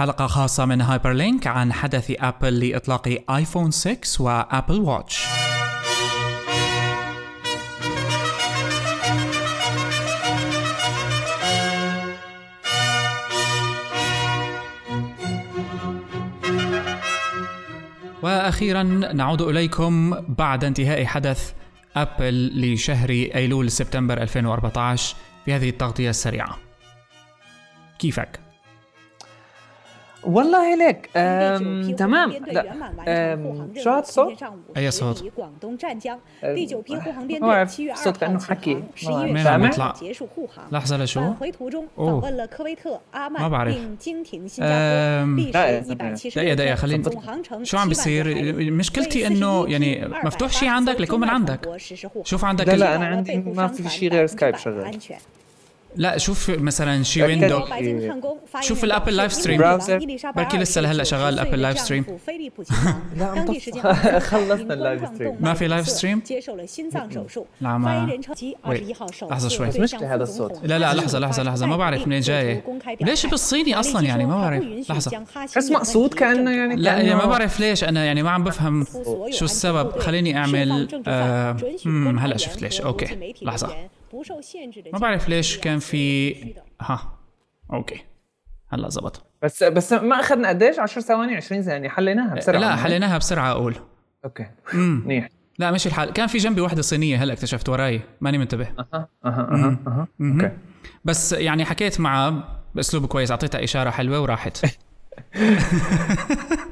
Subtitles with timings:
[0.00, 5.26] حلقة خاصة من هايبر لينك عن حدث أبل لإطلاق آيفون 6 و Apple Watch
[18.22, 18.82] وأخيرا
[19.12, 21.52] نعود إليكم بعد انتهاء حدث
[21.96, 26.58] ابل لشهر أيلول سبتمبر 2014 في هذه التغطية السريعة.
[27.98, 28.49] كيفك؟
[30.24, 31.94] والله ليك أم...
[31.98, 32.32] تمام.
[32.52, 32.74] لا
[33.08, 33.72] أم...
[33.82, 34.44] شو هذا الصوت؟
[34.76, 35.24] اي صوت؟
[37.40, 38.82] ما اعرف صوت كأنه حكي.
[39.66, 39.94] يطلع؟
[40.72, 41.32] لحظة لشو؟
[41.98, 42.20] أوه.
[43.14, 43.76] ما بعرف.
[44.60, 45.36] أم...
[46.36, 47.04] دقيقة دقيقة خليني
[47.62, 51.68] شو عم بيصير؟ مشكلتي إنه يعني مفتوح شيء عندك ليكون من عندك.
[52.24, 54.98] شوف عندك لا لا أنا عندي ما في شيء غير سكايب شغال.
[55.96, 57.60] لا شوف مثلا شي window
[58.60, 59.78] شوف ال Apple live stream
[60.36, 62.04] بركي لسه لهلا شغال ال Apple live stream
[63.16, 63.46] لا
[64.30, 66.22] خلصنا ال live stream ما في live stream
[67.60, 68.20] لا ما
[69.30, 69.68] لحظة شوي.
[69.68, 71.66] بس مشكله هذا الصوت لا لا لحظة لحظة لحظة.
[71.66, 72.62] ما بعرف منين جاي
[73.00, 74.64] ليش بالصيني أصلا يعني؟ ما بعرف.
[74.90, 75.24] لحظة.
[75.56, 78.86] بس مقصود كأنه يعني لا يعني ما بعرف ليش أنا يعني ما عم بفهم
[79.30, 79.98] شو السبب.
[79.98, 81.56] خليني أعمل آه
[82.18, 82.80] هلا شفت ليش.
[82.80, 83.34] okay.
[83.42, 83.90] لحظة.
[84.92, 86.34] ما بعرف ليش كان في
[86.80, 87.18] ها
[87.72, 88.00] okay
[88.68, 89.26] هلا زبط.
[89.42, 91.88] بس بس ما أخذنا قديش؟ 10 ثواني 20 ثانية.
[91.88, 92.60] حليناها بسرعة.
[92.60, 93.74] لا حليناها بسرعة أقول
[94.24, 94.46] okay.
[94.74, 95.28] منيح.
[95.58, 98.00] لا ماشي الحال كان في جنبي وحده صينية هلا اكتشفت وراي.
[98.20, 98.68] ماني منتبه.
[98.78, 100.08] أها أها أها أها.
[100.20, 100.56] okay.
[101.04, 104.66] بس يعني حكيت معها باسلوب كويس أعطيتها إشارة حلوة وراحت.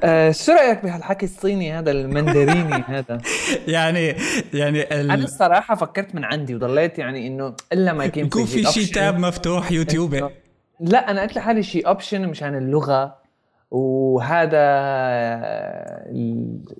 [0.03, 3.21] آه، شو رأيك بهالحكي الصيني هذا المندريني هذا؟
[3.67, 4.15] يعني
[4.53, 5.11] يعني ال...
[5.11, 9.19] أنا الصراحة فكرت من عندي وضليت يعني إنه إلا ما يكون يكون في شيء tab
[9.19, 10.31] مفتوح يوتيوب
[10.79, 13.19] لا أنا قلت لحالي شيء option مشان اللغة.
[13.71, 14.59] وهذا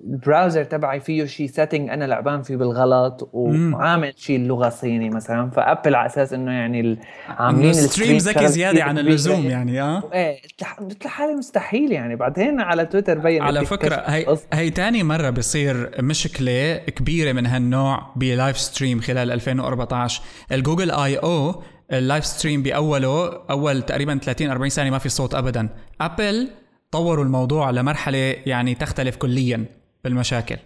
[0.05, 5.49] ال browser تبعي فيه شيء setting أنا لعبان فيه بالغلط وعامل شيء اللغة صيني مثلا
[5.49, 10.41] فأبل على أساس إنه يعني عاملين ال stream ذكي زيادة عن اللزوم يعني آه؟ إيه
[10.79, 12.16] قلت لحالي مستحيل يعني.
[12.16, 18.13] بعدين على تويتر بين على فكرة هي هي ثاني مرة بصير مشكلة كبيرة من هالنوع
[18.16, 21.63] ب live stream خلال 2014 ال Google I/O
[21.94, 25.69] ال live stream بأوله أول تقريبا 30 40 ثانية ما في صوت ابدا.
[26.01, 26.49] أبل
[26.91, 29.66] طوروا الموضوع لمرحلة يعني تختلف كليا
[30.03, 30.57] بالمشاكل.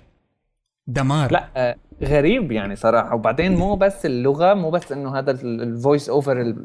[0.88, 1.31] دمار.
[1.31, 3.16] لا غريب يعني صراحة.
[3.16, 6.56] وبعدين مو بس اللغة مو بس إنه هذا ال voice over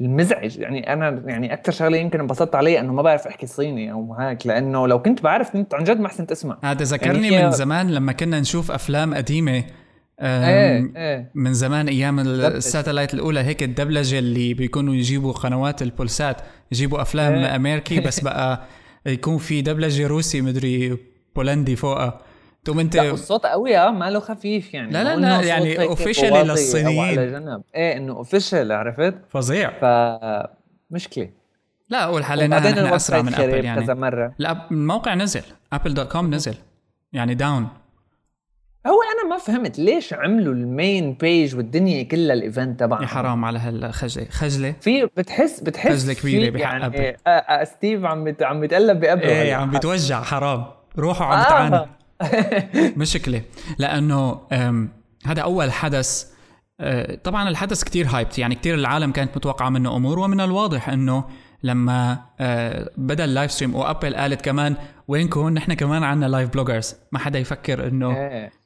[0.00, 0.58] المزعج.
[0.58, 4.46] يعني أنا يعني أكثر شغلة يمكن انبسطت عليها إنه ما بعرف أحكي صيني أو هيك
[4.46, 6.58] لأنه لو كنت بعرف كنت عن جد ما حسنت أسمع.
[6.64, 9.64] هذا ذكرني يعني من زمان لما كنا نشوف أفلام قديمة
[10.20, 11.30] إيه إيه.
[11.34, 16.36] من زمان أيام ال satellite الأولى هيك الدبلجة اللي بيكونوا يجيبوا قنوات البولسات
[16.72, 17.56] يجيبوا أفلام إيه.
[17.56, 18.64] أمريكي بس بقى
[19.06, 20.98] يكون في دبلجة روسي مدري
[21.36, 22.20] بولندي فوقها.
[22.64, 24.92] تقوم انت لا الصوت قوي آه ماله خفيف يعني.
[24.92, 27.18] لا لا لا يعني officially للصينيين.
[27.18, 27.62] على جنب.
[27.74, 29.70] إيه إنه official عرفت؟ فظيع.
[29.70, 29.84] ف
[30.90, 31.30] مشكلة.
[31.88, 33.84] لا اول حاليا إحنا أسرع من ابل يعني.
[33.84, 34.34] كذا مرة.
[34.38, 35.42] لا الموقع نزل.
[35.72, 36.54] Apple dot com نزل.
[37.12, 37.68] يعني down
[38.86, 43.06] هو أنا ما فهمت ليش عملوا ال main page والدنيا كلها ال event تبعهم؟ يا
[43.06, 44.26] حرام على هالخجلة.
[44.30, 46.98] خجلة؟ في بتحس بتحس خجلة كبيرة بحق يعني أبل.
[47.26, 50.64] آه آه ستيف عم بت عم بيتقلب بقبره إيه عم بيتوجع حرام.
[50.98, 51.88] روحه عم بتعاني آه.
[52.96, 53.42] مشكلة.
[53.78, 54.40] لأنه
[55.26, 56.34] هذا أول حدث
[57.24, 61.24] طبعا الحدث كتير hyped يعني كتير العالم كانت متوقعة منه أمور ومن الواضح إنه
[61.64, 62.18] لما
[62.96, 64.76] بدأ ال live stream وأبل قالت كمان
[65.08, 68.16] وينكم نحن كمان عنا live bloggers ما حدا يفكر إنه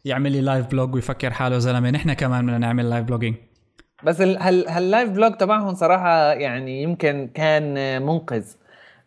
[0.05, 1.91] يعمل لي live blog ويفكر حاله زلمة.
[1.91, 3.37] نحن كمان بدنا نعمل live blogging
[4.05, 8.45] بس هال ها ال live blog تبعهم صراحة يعني يمكن كان منقذ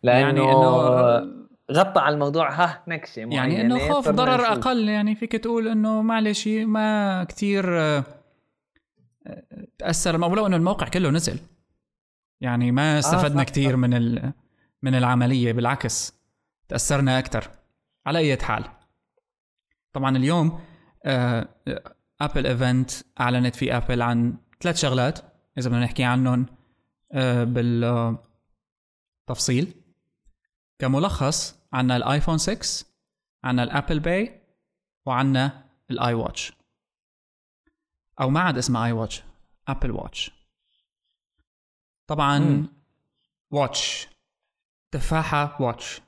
[0.02, 1.42] لأنه يعني إنه
[1.72, 2.52] غطى على الموضوع.
[2.52, 4.88] ها نكشة يعني إنه خوف ضرر أقل.
[4.88, 7.64] يعني فيك تقول إنه معلش ما كتير
[9.78, 10.24] تأثر.
[10.24, 11.38] ولو إنه الموقع كله نزل
[12.42, 14.14] يعني ما استفدنا آه كتير من
[14.82, 16.12] من العملية بالعكس
[16.68, 17.50] تأثرنا أكثر
[18.06, 18.64] على أي حال.
[19.92, 20.60] طبعا اليوم
[22.20, 22.90] Apple event
[23.20, 25.18] أعلنت في ابل عن ثلاث شغلات
[25.58, 26.46] إذا بدنا نحكي عنهم
[29.28, 29.74] بالتفصيل.
[30.78, 32.86] كملخص عنا الايفون 6
[33.44, 34.42] عنا ال Apple Pay
[35.06, 36.52] وعنا ال iWatch
[38.20, 39.22] أو ما عاد اسمها iWatch
[39.68, 40.41] Apple Watch
[42.06, 42.68] طبعا م.
[43.50, 44.08] Watch
[44.90, 46.00] تفاحة watch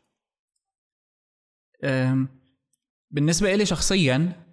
[3.11, 4.45] بالنسبة إلي شخصيا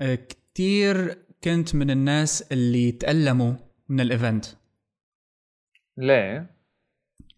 [0.00, 3.54] كتير كنت من الناس اللي تألموا
[3.88, 4.46] من ال event
[5.96, 6.56] ليه؟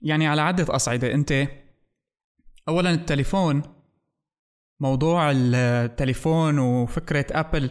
[0.03, 1.33] يعني على عدة أصعدة أنت
[2.69, 3.63] اولا التليفون
[4.81, 7.71] موضوع التليفون وفكرة أبل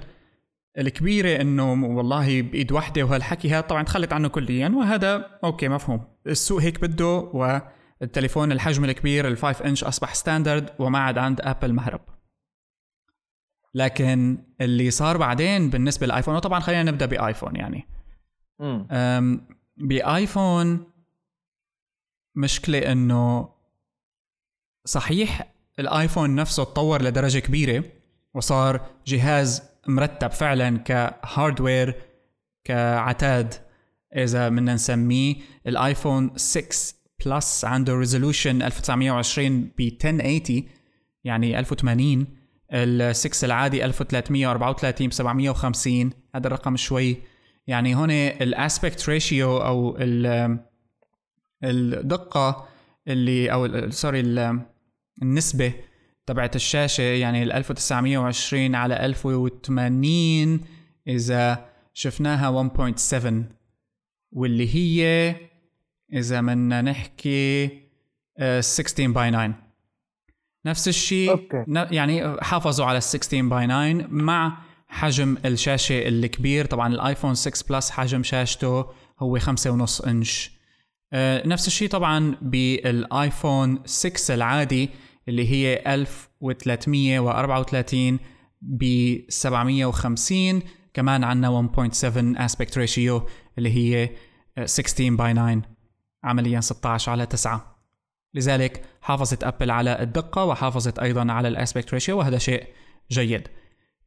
[0.78, 6.08] الكبيرة إنه والله بإيد وحدة وهالحكي هذا طبعا تخلت عنه كليا وهذا أوكي مفهوم.
[6.28, 7.16] السوق هيك بده
[8.02, 12.02] والتليفون الحجم الكبير ال5 انش أصبح standard وما عاد عند ابل مهرب.
[13.74, 17.88] لكن اللي صار بعدين بالنسبة للايفون وطبعا خلينا نبدأ بايفون يعني.
[19.78, 20.92] بايفون
[22.36, 23.50] مشكلة إنه
[24.86, 27.84] صحيح الايفون نفسه تطور لدرجة كبيرة
[28.34, 31.96] وصار جهاز مرتب فعلا ك hardware
[32.64, 33.54] كعتاد
[34.16, 35.36] إذا بدنا نسميه
[35.68, 36.96] ال iPhone 6
[37.26, 40.64] Plus عنده resolution 1920 ب 1080
[41.24, 42.28] يعني 1080
[42.74, 47.18] ال 6 العادي 1334 ب 750 هذا الرقم شوي.
[47.68, 49.98] يعني هون ال aspect ratio أو
[51.64, 52.68] الدقة
[53.08, 54.20] اللي أو sorry
[55.22, 55.74] النسبة
[56.32, 60.60] تبعت الشاشة يعني ال 1920 على 1080
[61.08, 63.34] إذا شفناها 1.7
[64.32, 65.36] واللي هي
[66.14, 67.70] إذا بدنا نحكي
[68.60, 69.54] 16 by 9
[70.66, 71.66] نفس الشيء okay.
[71.68, 74.58] يعني حافظوا على ال 16 by 9 مع
[74.88, 76.66] حجم الشاشة الكبير.
[76.66, 78.86] طبعا الايفون 6 بلس حجم شاشته
[79.20, 80.52] هو 5.5 إنش.
[81.14, 84.90] آه، نفس الشيء طبعا بالآيفون 6 العادي.
[85.32, 88.20] اللي هي 1334
[88.62, 88.84] ب
[89.30, 90.62] 750
[90.94, 91.88] كمان عندنا 1.7
[92.48, 93.22] aspect ratio
[93.58, 94.10] اللي هي
[94.66, 95.62] 16 by 9
[96.24, 97.82] عمليا 16 على 9
[98.34, 102.64] لذلك حافظت أبل على الدقة وحافظت أيضا على ال aspect ratio وهذا شيء
[103.12, 103.48] جيد.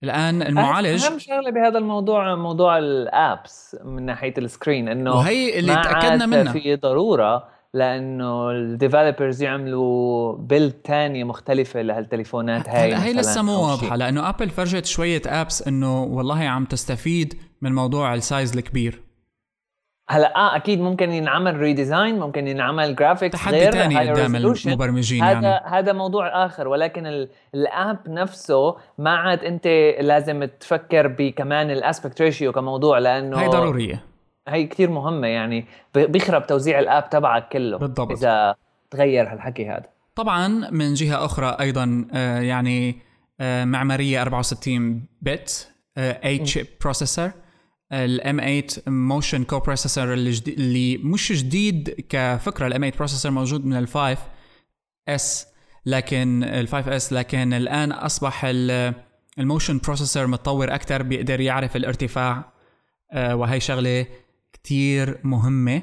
[0.03, 5.59] الآن المعالج أهم شغلة بهذا الموضوع موضوع ال apps من ناحية ال screen إنه وهي
[5.59, 6.53] اللي تأكدنا منها.
[6.53, 13.97] في ضرورة لأنه ال developers يعملوا build تانية مختلفة لهالتليفونات هاي هي لسه مو واضحة
[13.97, 19.01] لأنه ابل فرجت شوية apps إنه والله عم تستفيد من موضوع ال size الكبير.
[20.09, 25.49] هلا آه أكيد ممكن ينعمل redesign ممكن ينعمل graphics تحدي غير تاني قدام المبرمجين هذا
[25.49, 25.77] يعني.
[25.77, 29.67] هذا موضوع آخر ولكن ال app نفسه ما عاد أنت
[30.01, 34.14] لازم تفكر بكمان ال aspect ratio كموضوع لأنه هي ضرورية.
[34.49, 38.11] هي كثير مهمة يعني بيخرب توزيع ال app تبعك كله بالضبط.
[38.11, 38.57] إذا
[38.91, 39.95] تغير هالحكي هذا.
[40.15, 42.99] طبعا من جهة أخرى أيضا آه، يعني
[43.41, 47.31] آه، معمارية 64 bit A8 chip processor
[47.93, 54.19] ال M8 motion co-processor اللي مش جديد كفكرة ال M8 processor موجود من ال5
[55.09, 55.47] S
[55.87, 58.45] لكن ال5 S لكن الآن أصبح
[59.39, 62.53] ال motion processor متطور أكثر بيقدر يعرف الارتفاع
[63.13, 64.07] آه، وهي شغلة
[64.55, 65.83] كتير مهمة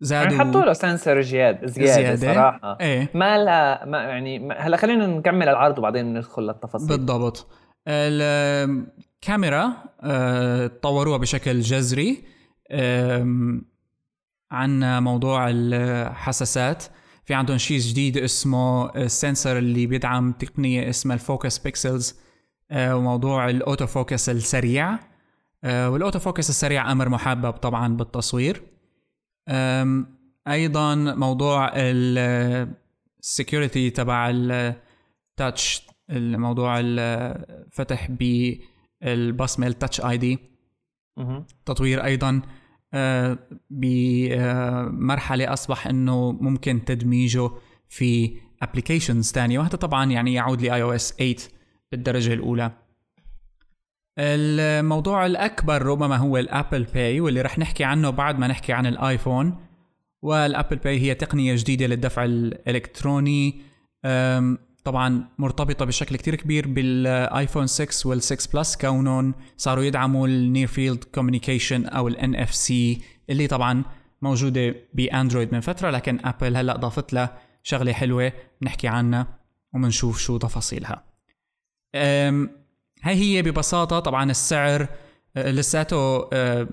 [0.00, 2.34] زادوا حطوا له sensor زيادة زيادة, زيادة.
[2.34, 2.78] صراحة.
[2.80, 3.10] إيه.
[3.14, 6.88] ما لا ما يعني هلا خلينا نكمل العرض وبعدين ندخل للتفاصيل.
[6.88, 7.46] بالضبط.
[7.88, 12.24] الكاميرا أه طوروها بشكل جذري
[14.50, 16.84] عندنا موضوع الحساسات.
[17.24, 22.20] في عندهم شيء جديد اسمه ال sensor اللي بيدعم تقنية اسمها ال focus pixels
[22.70, 24.92] أه وموضوع ال auto focus السريع.
[24.94, 24.98] آه،
[25.64, 28.62] وال auto focus السريع أمر محبب طبعا بالتصوير.
[30.48, 31.70] أيضا موضوع
[33.20, 40.38] ال security تبع ال touch الموضوع الفتح بالبصمه ال Touch ID
[41.66, 42.42] تطوير أيضا
[42.94, 43.38] آه،
[43.70, 47.50] بمرحله أصبح إنه ممكن تدميجه
[47.88, 51.36] في applications ثانية وهذا طبعا يعني يعود ل iOS 8
[51.92, 52.72] بالدرجة الأولى.
[54.18, 58.86] الموضوع الأكبر ربما هو ال Apple Pay واللي رح نحكي عنه بعد ما نحكي عن
[58.86, 59.56] الآيفون.
[60.22, 63.60] وال Apple Pay هي تقنية جديدة للدفع الإلكتروني
[64.84, 71.86] طبعا مرتبطة بشكل كتير كبير بالآيفون 6 وال6 بلس كونهم صاروا يدعموا ال near field
[71.86, 73.84] communication ال NFC اللي طبعا
[74.22, 79.26] موجودة بأندرويد من فترة لكن أبل هلأ ضافت لها شغلة حلوة نحكي عنها
[79.74, 81.04] ومنشوف شو تفاصيلها.
[83.02, 84.86] هاي هي ببساطة طبعا السعر
[85.36, 86.68] آه، لساته آه،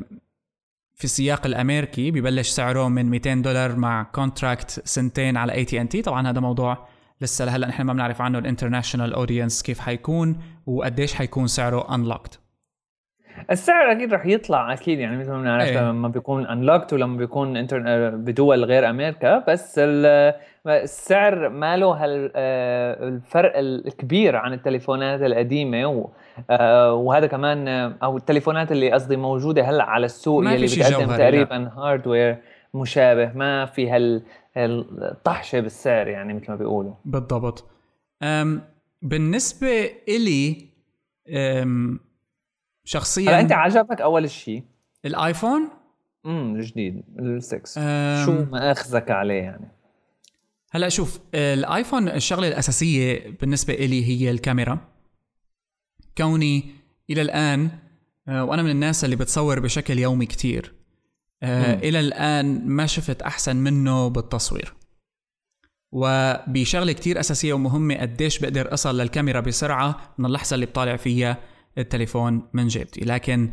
[0.93, 5.89] في السياق الأمريكي ببلش سعره من 200 دولار مع contract سنتين على اي تي ان
[5.89, 6.87] تي طبعا هذا موضوع
[7.21, 12.39] لسه لهلأ نحن ما بنعرف عنه ال international audience كيف حيكون وقديش حيكون سعره unlocked
[13.51, 15.81] السعر أكيد رح يطلع أكيد يعني مثل ما بنعرف إيه.
[15.81, 17.83] لما بيكون unlocked ولما بيكون inter...
[17.87, 19.79] آه، بدول غير أمريكا بس
[20.67, 26.09] السعر ما له هالفرق الكبير عن التليفونات القديمة
[26.49, 27.67] آه، وهذا كمان
[28.03, 32.37] أو التليفونات اللي قصدي موجودة هلأ على السوق اللي بتقدم تقريبا hardware
[32.73, 34.23] مشابه ما في هال
[34.57, 36.93] الطحشه بالسعر يعني مثل ما بيقولوا.
[37.05, 37.69] بالضبط.
[38.23, 38.61] أم
[39.01, 40.69] بالنسبة إلي
[41.35, 41.99] أم
[42.83, 44.63] شخصيا هلأ أنت عجبك أول شيء
[45.05, 45.69] الآيفون؟
[46.25, 47.79] امم الجديد ال6
[48.25, 49.67] شو ما أخذك عليه يعني؟
[50.71, 54.79] هلا شوف الآيفون الشغلة الأساسية بالنسبة إلي هي الكاميرا.
[56.17, 56.71] كوني
[57.09, 57.69] إلى الآن
[58.27, 60.73] آه، وأنا من الناس اللي بتصور بشكل يومي كتير
[61.43, 64.73] آه، إلى الآن ما شفت أحسن منه بالتصوير.
[65.91, 71.37] وبشغلة كتير أساسية ومهمة قديش بقدر أصل للكاميرا بسرعة من اللحظة اللي بطالع فيها
[71.77, 73.01] التليفون من جيبتي.
[73.01, 73.51] لكن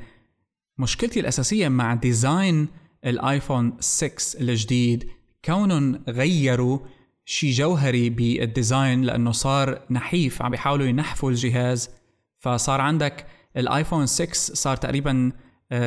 [0.79, 2.69] مشكلتي الأساسية مع design
[3.05, 5.09] الآيفون 6 الجديد
[5.45, 6.79] كونهم غيروا
[7.29, 11.91] شيء جوهري بال design لأنه صار نحيف عم بيحاولوا ينحفوا الجهاز.
[12.39, 15.33] فصار عندك الايفون 6 صار تقريبا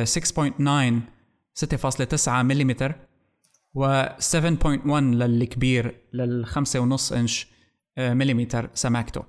[0.04, 1.00] 6.9
[1.54, 2.74] 6.9 ملم
[3.74, 7.46] و 7.1 للكبير لل 5.5 إنش
[7.98, 9.22] آه، مليمتر سماكته.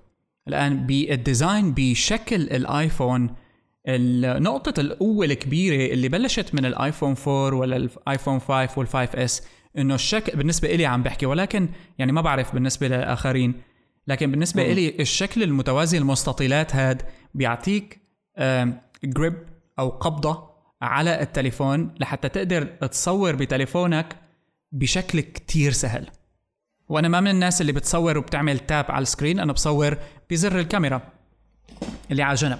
[0.47, 3.35] الآن بال design بشكل الايفون
[4.23, 9.43] نقطة القوة الكبيرة اللي بلشت من الايفون 4 ولا الايفون 5 وال5 S
[9.77, 13.61] إنه الشكل بالنسبة إلي عم بحكي ولكن يعني ما بعرف بالنسبة للآخرين
[14.07, 14.65] لكن بالنسبة م.
[14.71, 17.01] إلي الشكل المتوازي المستطيلات هاد
[17.33, 18.01] بيعطيك
[19.03, 19.33] grip
[19.79, 20.51] أو قبضة
[20.81, 24.15] على التليفون لحتى تقدر تصور بتليفونك
[24.71, 26.09] بشكل كتير سهل.
[26.89, 29.97] وأنا ما من الناس اللي بتصور وبتعمل tap على ال screen أنا بصور
[30.31, 31.01] بزر الكاميرا
[32.11, 32.59] اللي على جنب.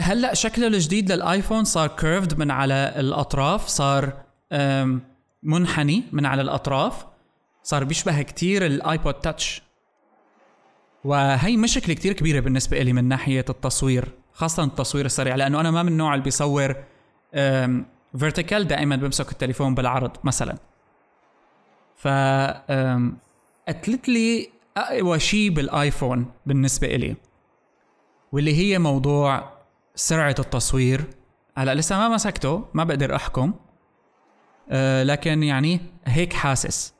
[0.00, 4.12] هلأ شكله الجديد للآيفون صار curved من على الأطراف صار
[5.42, 7.06] منحني من على الأطراف
[7.62, 9.62] صار بيشبه كتير ال iPod touch
[11.04, 15.82] وهي مشكلة كتير كبيرة بالنسبة لي من ناحية التصوير خاصة التصوير السريع لأنه أنا ما
[15.82, 16.74] من النوع اللي بيصور
[18.18, 20.58] فيرتيكال دائما بمسك التليفون بالعرض مثلا.
[21.96, 22.08] ف
[23.68, 27.16] قتلت لي أقوى شيء بالآيفون بالنسبة إلي
[28.32, 29.52] واللي هي موضوع
[29.94, 31.04] سرعة التصوير.
[31.56, 33.54] هلأ لسه ما مسكته ما بقدر أحكم.
[35.02, 36.98] لكن يعني هيك حاسس.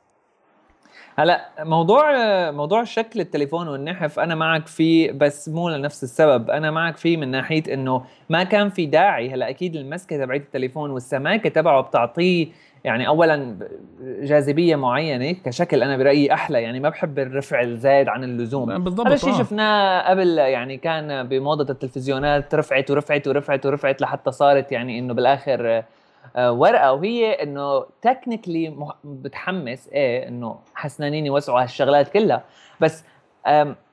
[1.19, 2.11] هلا موضوع
[2.51, 6.51] موضوع شكل التليفون والنحف أنا معك فيه بس مو لنفس السبب.
[6.51, 9.31] أنا معك فيه من ناحية إنه ما كان في داعي.
[9.31, 12.47] هلا أكيد المسكة تبعت التليفون والسماكة تبعه بتعطيه
[12.85, 13.57] يعني اولا
[14.03, 16.63] جاذبية معينة كشكل أنا برأيي أحلى.
[16.63, 18.85] يعني ما بحب الرفع الزايد عن اللزوم.
[18.85, 19.39] بالضبط هذا الشيء آه.
[19.39, 25.69] شفناه قبل يعني كان بموضة التلفزيونات رفعت ورفعت ورفعت ورفعت لحتى صارت يعني إنه بالآخر
[25.69, 25.85] آه،
[26.37, 32.43] ورقة وهي إنه technically بتحمس إيه إنه حسنانين يوسعوا هالشغلات كلها.
[32.81, 33.05] بس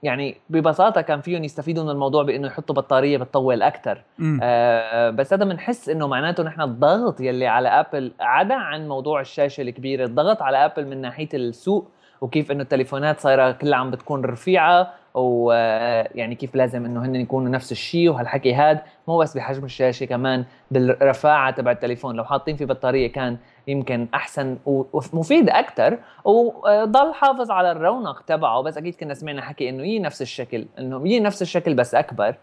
[0.04, 4.02] يعني ببساطة كان فيهم يستفيدوا من الموضوع بإنه يحطوا بطارية بتطول أكثر
[4.44, 9.62] آه بس هذا بنحس إنه معناته نحن الضغط يلي على ابل عدا عن موضوع الشاشة
[9.62, 10.06] الكبيرة.
[10.06, 11.88] الضغط على ابل من ناحية السوق
[12.22, 14.94] وكيف إنه التليفونات صايرة كلها عم بتكون رفيعة.
[15.16, 20.46] ويعني كيف لازم إنه هن يكونوا نفس الشيء وهالحكي هاد مو بس بحجم الشاشة كمان
[20.72, 22.16] بالرفاعة تبع التليفون.
[22.16, 28.62] لو حاطين في بطارية كان يمكن أحسن ومفيد أكثر وضل حافظ على الرونق تبعه.
[28.62, 32.36] بس أكيد كنا سمعنا حكي إنه يي نفس الشكل إنه يي نفس الشكل بس أكبر.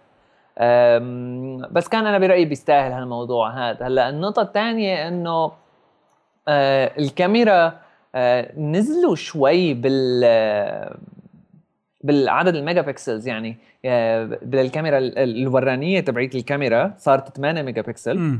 [1.70, 5.52] بس كان أنا برأيي بيستاهل هالموضوع هذا هلأ النقطة الثانية إنه
[6.48, 7.80] آه، الكاميرا
[8.14, 10.24] آه، نزلوا شوي بال
[12.02, 18.38] بالعدد ال megapixels يعني آه، بالكاميرا الورانية تبعت الكاميرا صارت 8 ميجا بكسل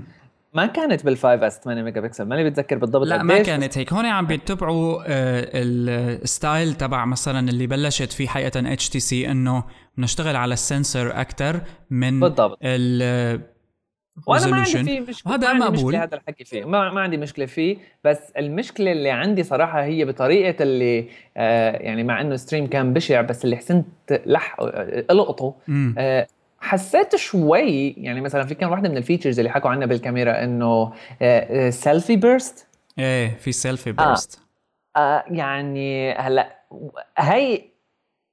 [0.55, 3.93] ما كانت بال 5S 8 ميجا بكسل ماني بتذكر بالضبط لا ما كانت هيك.
[3.93, 9.65] هون عم بيتبعوا آه، ال style تبع مثلا اللي بلشت فيه حقيقه HTC إنه
[9.97, 12.59] بنشتغل على ال sensor أكثر من بالضبط.
[14.27, 16.65] وأنا ما عندي فيه مشكله هذا مقبول هذا الحكي فيه.
[16.65, 22.05] ما, ما عندي مشكلة فيه بس المشكلة اللي عندي صراحة هي بطريقة اللي آه يعني
[22.05, 23.87] مع إنه ال stream كان بشع بس اللي حسنت
[24.27, 24.57] لح
[25.11, 25.55] ألقطه.
[25.99, 26.27] آه
[26.61, 30.93] حسيت شوي يعني مثلا في كان واحدة من ال features اللي حكوا عنها بالكاميرا إنه
[31.71, 32.67] selfie burst
[32.99, 34.41] إيه في selfie burst
[34.97, 35.01] آه.
[35.01, 36.57] آه يعني هلأ
[37.19, 37.72] هي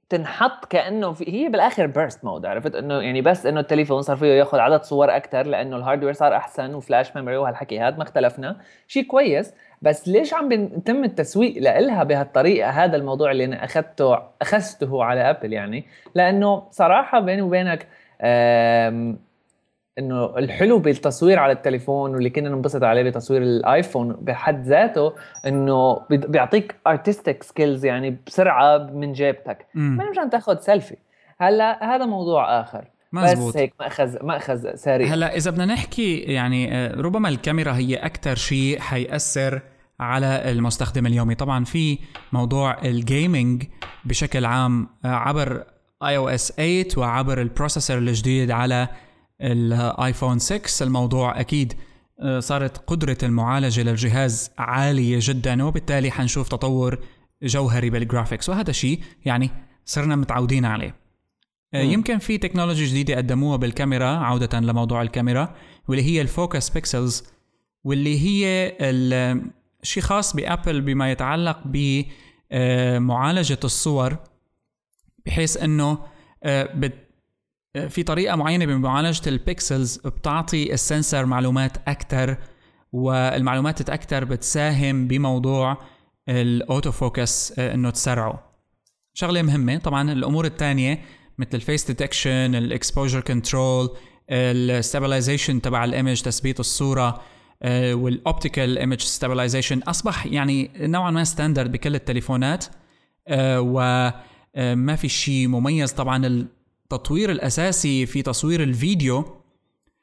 [0.10, 4.28] تنحط كأنه في هي بالآخر burst mode عرفت؟ إنه يعني بس إنه التليفون صار فيه
[4.28, 8.04] ياخذ عدد صور أكثر لأنه ال hardware صار أحسن و flash memory وهالحكي هذا ما
[8.04, 8.58] اختلفنا.
[8.88, 15.04] شيء كويس بس ليش عم بيتم التسويق لها بهالطريقة؟ هذا الموضوع اللي أنا أخذته أخذته
[15.04, 15.86] على ابل يعني.
[16.16, 17.88] لأنه صراحة بيني وبينك
[20.00, 25.14] إنه الحلو بالتصوير على التليفون واللي كنا ننبسط عليه بتصوير الآيفون بحد ذاته
[25.48, 29.66] إنه بيعطيك artistic skills يعني بسرعة من جيبتك.
[29.76, 30.96] ما مشان تاخذ سيلفي
[31.40, 32.86] هلا هذا موضوع آخر.
[33.14, 33.50] مزبوط.
[33.50, 38.36] بس هيك ماخذ مأخذ ساري هلا إذا بدنا نحكي يعني آه، ربما الكاميرا هي أكثر
[38.36, 39.62] شيء حيأثر
[40.00, 41.36] على المستخدم اليومي.
[41.36, 41.98] طبعا في
[42.34, 43.64] موضوع ال gaming
[44.06, 45.64] بشكل عام آه، عبر
[46.04, 48.88] iOS 8 وعبر ال processor الجديد على
[49.42, 51.74] الآيفون 6 الموضوع أكيد
[52.22, 57.00] آه، صارت قدرة المعالجة للجهاز عالية جدا وبالتالي حنشوف تطور
[57.44, 59.50] جوهري بال graphics وهذا شيء يعني
[59.86, 60.96] صرنا متعودين عليه.
[61.74, 65.56] آه، يمكن في technology جديدة قدموها بالكاميرا عودة لموضوع الكاميرا
[65.88, 67.24] واللي هي ال focus pixels
[67.84, 68.76] واللي هي
[69.84, 71.60] شيء خاص بأبل بما يتعلق
[72.52, 74.18] بمعالجة الصور
[75.26, 75.98] بحيث إنه
[76.44, 76.92] آه، آه،
[77.90, 82.38] في طريقة معينة بمعالجة ال pixels بتعطي ال sensor معلومات أكثر
[82.92, 85.78] والمعلومات أكثر بتساهم بموضوع
[86.30, 88.50] ال auto focus إنه تسرعه.
[89.14, 91.02] شغلة مهمة طبعا الأمور الثانية
[91.38, 93.90] مثل ال face detection ال exposure control
[94.30, 97.22] ال stabilization تبع ال image تثبيت الصورة
[97.92, 102.66] وال optical image stabilization أصبح يعني نوعا ما standard بكل التليفونات
[103.38, 105.92] وما في شيء مميز.
[105.92, 106.48] طبعا
[106.94, 109.26] التطوير الأساسي في تصوير الفيديو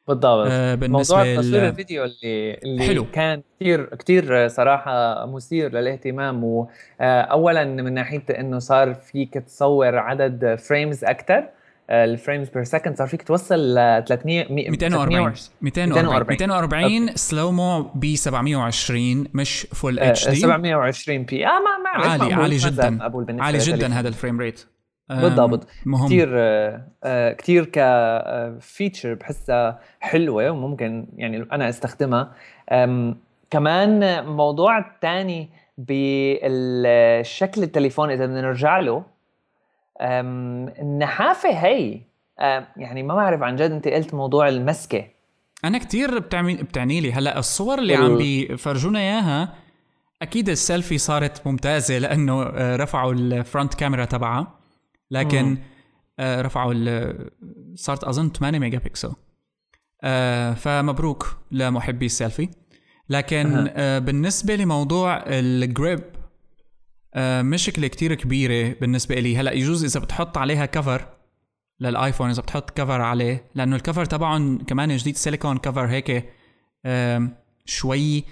[0.08, 0.46] بالضبط.
[0.50, 3.06] آه بالنسبة موضوع تصوير الفيديو اللي اللي حلو.
[3.12, 11.04] كان كثير كثير صراحة مثير للاهتمام واولا من ناحية إنه صار فيك تصور عدد frames
[11.04, 11.48] أكثر
[11.90, 19.24] ال frames per second صار فيك توصل ل 300 240 240 240 slow-mo ب 720
[19.34, 22.98] مش full HD 720p آه ما ما عالي عالي جدا.
[23.42, 24.66] عالي جدا هذا ال frame rate
[25.10, 25.66] بالضبط.
[25.86, 26.06] مهم.
[26.06, 26.28] كثير
[27.04, 32.32] آه كثير ك feature بحسها حلوة وممكن يعني أنا أستخدمها.
[33.50, 35.48] كمان موضوع الثاني
[35.78, 39.02] بالشكل التليفون إذا بدنا نرجع له
[40.80, 42.00] النحافة هي
[42.76, 45.04] يعني ما بعرف عن جد أنت قلت موضوع المسكة.
[45.64, 49.54] أنا كثير بتعني بتعني لي هلأ الصور اللي عم بيفرجونا إياها
[50.22, 54.55] أكيد السيلفي صارت ممتازة لأنه آه، رفعوا ال front camera تبعها.
[55.10, 55.58] لكن
[56.18, 56.74] آه رفعوا
[57.74, 59.12] صارت أظن 8 ميجا بكسل
[60.02, 62.48] آه فمبروك لمحبي السيلفي.
[63.08, 66.02] لكن آه بالنسبة لموضوع ال grip
[67.14, 71.08] آه مشكله كتير كبيرة بالنسبة لي هلأ يجوز إذا بتحط عليها cover
[71.80, 76.32] للآيفون إذا بتحط cover عليه لأنه ال cover تبعهم كمان جديد silicone cover هيك
[76.84, 77.28] آه
[77.64, 78.24] شوي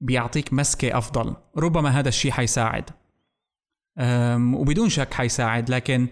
[0.00, 1.36] بيعطيك مسكة أفضل.
[1.58, 2.90] ربما هذا الشيء حيساعد.
[4.54, 6.08] وبدون شك حيساعد لكن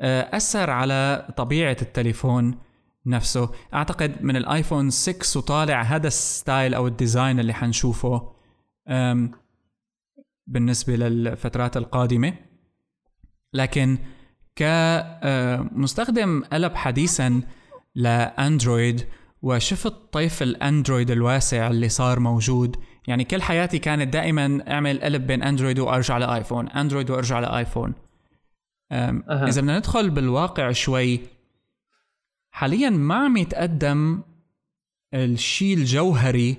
[0.00, 2.58] آه، أثر على طبيعة التليفون
[3.06, 3.50] نفسه.
[3.74, 8.32] أعتقد من الآيفون 6 وطالع هذا ال style أو ال design اللي حنشوفه
[10.46, 12.34] بالنسبة للفترات القادمة.
[13.52, 13.98] لكن
[14.56, 17.42] كمستخدم قلب حديثا
[17.94, 19.06] لأندرويد
[19.42, 22.76] وشفت طيف الأندرويد الواسع اللي صار موجود
[23.08, 26.68] يعني كل حياتي كانت دائما أعمل قلب بين أندرويد وأرجع لآيفون.
[26.68, 27.94] أندرويد وأرجع لآيفون.
[28.92, 29.22] أه.
[29.48, 31.20] إذا بدنا ندخل بالواقع شوي
[32.50, 34.22] حاليا ما عم يتقدم
[35.14, 36.56] الشيء الجوهري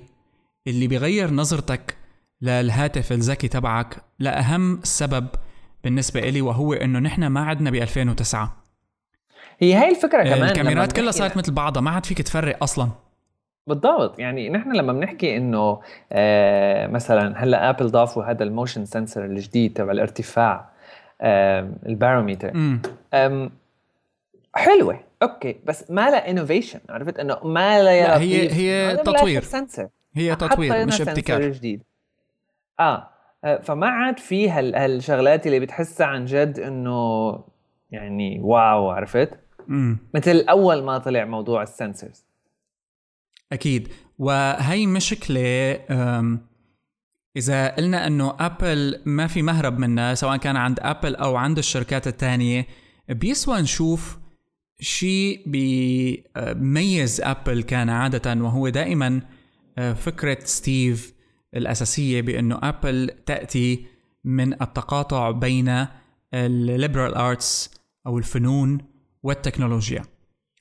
[0.66, 1.96] اللي بيغير نظرتك
[2.42, 5.26] للهاتف الذكي تبعك لأهم سبب
[5.84, 8.62] بالنسبة إلي وهو إنه نحن ما عدنا ب 2009
[9.58, 13.09] هي هاي الفكرة كمان الكاميرات كلها صارت مثل بعضها ما عاد فيك تفرق أصلاً.
[13.66, 14.18] بالضبط.
[14.18, 15.80] يعني نحن لما بنحكي إنه
[16.12, 20.70] آه مثلا هلأ ابل ضافوا هذا ال motion sensor الجديد تبع الارتفاع
[21.20, 22.52] آه ال barometer
[24.54, 29.42] حلوة okay بس ما لها innovation عرفت؟ إنه ما لها هي هي تطوير.
[29.42, 31.42] sensor هي تطوير مش ابتكار.
[31.50, 31.82] جديد.
[32.80, 33.10] آه.
[33.44, 37.30] آه فما عاد في هالشغلات اللي بتحسها عن جد إنه
[37.90, 39.30] يعني wow عرفت؟
[39.68, 39.98] مم.
[40.14, 42.29] مثل أول ما طلع موضوع ال sensors
[43.52, 43.88] أكيد.
[44.18, 45.80] وهي مشكلة
[47.36, 52.06] إذا قلنا إنه أبل ما في مهرب منها سواء كان عند أبل أو عند الشركات
[52.06, 52.66] الثانية
[53.08, 54.18] بيسوى نشوف
[54.80, 59.22] شيء بيميز أبل كان عادة وهو دائما
[59.78, 61.14] آه، فكرة ستيف
[61.56, 63.86] الأساسية بإنه أبل تأتي
[64.24, 65.86] من التقاطع بين
[66.34, 67.70] ال liberal arts
[68.06, 68.78] أو الفنون
[69.22, 70.02] والتكنولوجيا.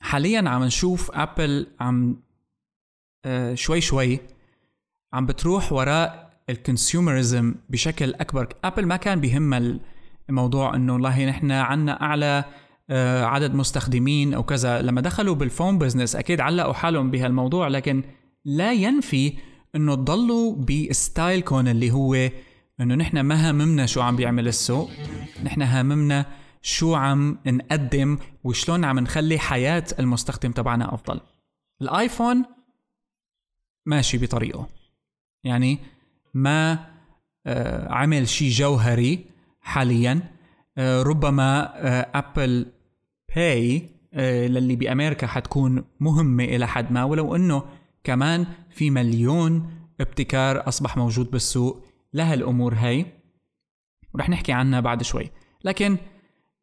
[0.01, 2.21] حاليا عم نشوف أبل عم
[3.53, 4.19] شوي شوي
[5.13, 8.47] عم بتروح وراء ال consumerism بشكل أكبر.
[8.63, 9.79] ابل ما كان بهم
[10.29, 12.45] الموضوع إنه والله نحن عنا أعلى
[12.91, 14.81] آه، عدد مستخدمين أو كذا.
[14.81, 18.03] لما دخلوا بال phone business أكيد علقوا حالهم بهالموضوع لكن
[18.45, 19.33] لا ينفي
[19.75, 22.29] إنه تضلوا ب style كم اللي هو
[22.81, 24.89] إنه نحن ما هممنا شو عم بيعمل السوق
[25.43, 26.25] نحن هاممنا
[26.61, 31.19] شو عم نقدم وشلون عم نخلي حياة المستخدم تبعنا أفضل.
[31.81, 32.45] الآيفون
[33.89, 34.67] ماشي بطريقه.
[35.43, 35.79] يعني
[36.33, 36.85] ما
[37.45, 39.25] آه، عمل شيء جوهري
[39.61, 40.21] حاليا
[40.77, 41.71] آه، ربما
[42.17, 42.65] Apple
[43.35, 43.89] Pay
[44.47, 47.63] للي بأمريكا حتكون مهمة إلى حد ما ولو إنه
[48.03, 49.71] كمان في مليون
[50.01, 53.05] ابتكار أصبح موجود بالسوق لهالأمور هي
[54.13, 55.31] ورح نحكي عنها بعد شوي.
[55.63, 55.97] لكن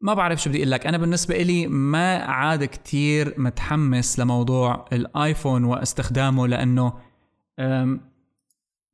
[0.01, 0.87] ما بعرف شو بدي أقول لك.
[0.87, 7.06] أنا بالنسبة إلي ما عاد كتير متحمس لموضوع الايفون واستخدامه لأنه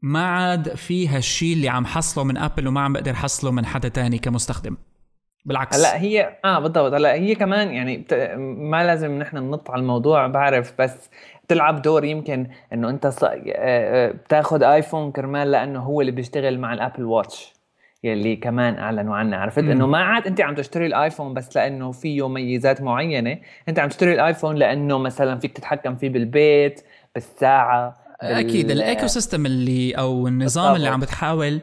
[0.01, 3.87] ما عاد في هالشيء اللي عم حصله من ابل وما عم بقدر حصله من حدا
[3.89, 4.77] تاني كمستخدم.
[5.45, 5.79] بالعكس.
[5.79, 6.93] هلأ هي آه بالضبط.
[6.93, 8.13] هلأ هي كمان يعني بت...
[8.37, 11.09] ما لازم نحن ننط على الموضوع بعرف بس
[11.43, 13.23] بتلعب دور يمكن إنه أنت ص...
[13.23, 17.53] آه، آه، بتاخذ آيفون كرمال لأنه هو اللي بيشتغل مع الأبل واتش
[18.03, 22.27] يلي كمان أعلنوا عنها عرفت؟ إنه ما عاد أنت عم تشتري الآيفون بس لأنه فيه
[22.27, 23.37] ميزات معينة.
[23.69, 26.81] أنت عم تشتري الآيفون لأنه مثلا فيك تتحكم فيه بالبيت
[27.15, 28.02] بالساعة بال...
[28.23, 30.75] أكيد الايكو سيستم اللي أو النظام.
[30.75, 31.59] اللي عم بتحاول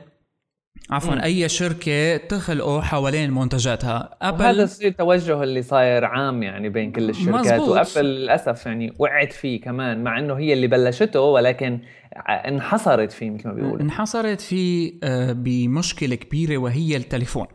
[0.90, 1.20] عفوا مم.
[1.20, 7.60] أي شركة تخلقه حوالين منتجاتها ابل هذا التوجه اللي صاير عام يعني بين كل الشركات
[7.60, 7.68] مزبوط.
[7.68, 11.80] وأبل للأسف يعني وقعت فيه كمان مع إنه هي اللي بلشته ولكن
[12.28, 17.46] انحصرت فيه مثل ما بيقولوا انحصرت فيه آه، بمشكلة كبيرة وهي التليفون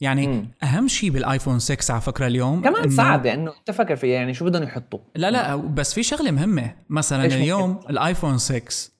[0.00, 0.50] يعني مم.
[0.62, 4.44] أهم شيء بالآيفون 6 على فكرة اليوم كمان صعب لأنه أنت فكر فيها يعني شو
[4.44, 6.76] بدهم يحطوا؟ لا لا بس في شغلة مهمة.
[6.88, 8.92] مثلا اليوم ممكن؟ الآيفون 6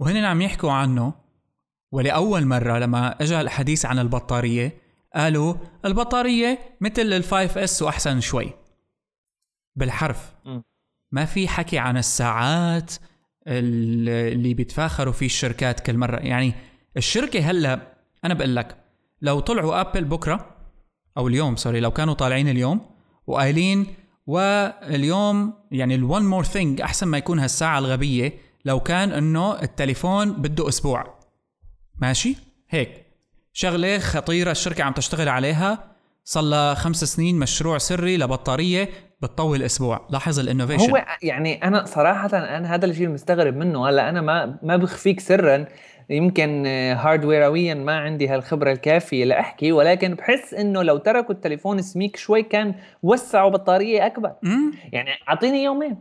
[0.00, 1.14] وهن عم يحكوا عنه
[1.92, 4.72] ولأول مرة لما اجى الحديث عن البطارية
[5.14, 5.54] قالوا
[5.84, 8.50] البطارية مثل ال 5S وأحسن شوي.
[9.76, 10.34] بالحرف.
[11.12, 12.92] ما في حكي عن الساعات
[13.46, 16.16] اللي بيتفاخروا فيه الشركات كل مرة.
[16.16, 16.54] يعني
[16.96, 17.80] الشركة هلأ
[18.24, 18.76] أنا بقول لك
[19.22, 20.46] لو طلعوا أبل بكرة
[21.18, 22.80] أو اليوم sorry لو كانوا طالعين اليوم
[23.26, 23.86] وقايلين
[24.26, 28.32] واليوم يعني ال one more thing أحسن ما يكون هالساعة الغبية
[28.64, 31.18] لو كان إنه التليفون بده أسبوع.
[31.98, 32.36] ماشي؟
[32.70, 33.06] هيك.
[33.52, 35.92] شغلة خطيرة الشركة عم تشتغل عليها.
[36.24, 38.88] صار لها خمس سنين مشروع سري لبطارية
[39.22, 40.06] بتطول أسبوع.
[40.10, 43.88] لاحظ ال innovation هو يعني أنا صراحة أنا هذا الشيء المستغرب منه.
[43.88, 45.66] هلأ أنا ما ما بخفيك سرا.
[46.12, 52.16] يمكن hardware ويا ما عندي هالخبرة الكافية لأحكي ولكن بحس إنه لو تركوا التليفون سميك
[52.16, 54.32] شوي كان وسعوا بطارية أكبر.
[54.42, 54.72] مم.
[54.92, 55.96] يعني أعطيني يومين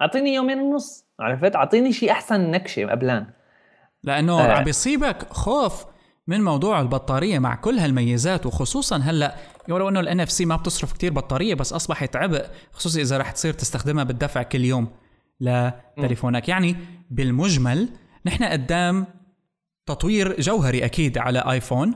[0.00, 3.26] أعطيني يومين ونص عرفت؟ أعطيني شيء أحسن نكشة قبلان.
[4.04, 4.52] لأنه آه.
[4.52, 5.84] عم بيصيبك خوف
[6.26, 9.34] من موضوع البطارية مع كل هالميزات وخصوصا هلأ
[9.68, 13.52] ولو إنه ال NFC ما بتصرف كتير بطارية بس أصبحت عبء خصوصا إذا رح تصير
[13.52, 14.88] تستخدمها بالدفع كل يوم
[15.40, 16.48] لتليفونك.
[16.48, 16.76] يعني
[17.10, 17.88] بالمجمل
[18.26, 19.06] نحن قدام
[19.86, 21.94] تطوير جوهري أكيد على آيفون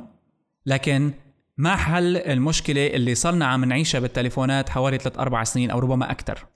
[0.67, 1.13] لكن
[1.59, 6.47] ما حل المشكلة اللي صرنا عم نعيشها بالتليفونات حوالي 3 4 سنين أو ربما أكثر؟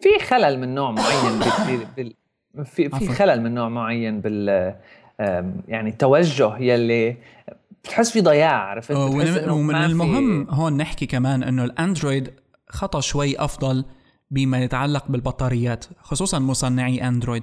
[0.00, 1.38] في خلل من نوع معين
[1.96, 2.14] بال
[2.64, 4.74] في في خلل من نوع معين بال
[5.68, 7.16] يعني التوجه يلي
[7.84, 12.30] بتحس في ضياع عرفت؟ ومن, ومن المهم هون نحكي كمان إنه الأندرويد
[12.68, 13.84] خطا شوي أفضل
[14.30, 17.42] بما يتعلق بالبطاريات خصوصا مصنعي أندرويد.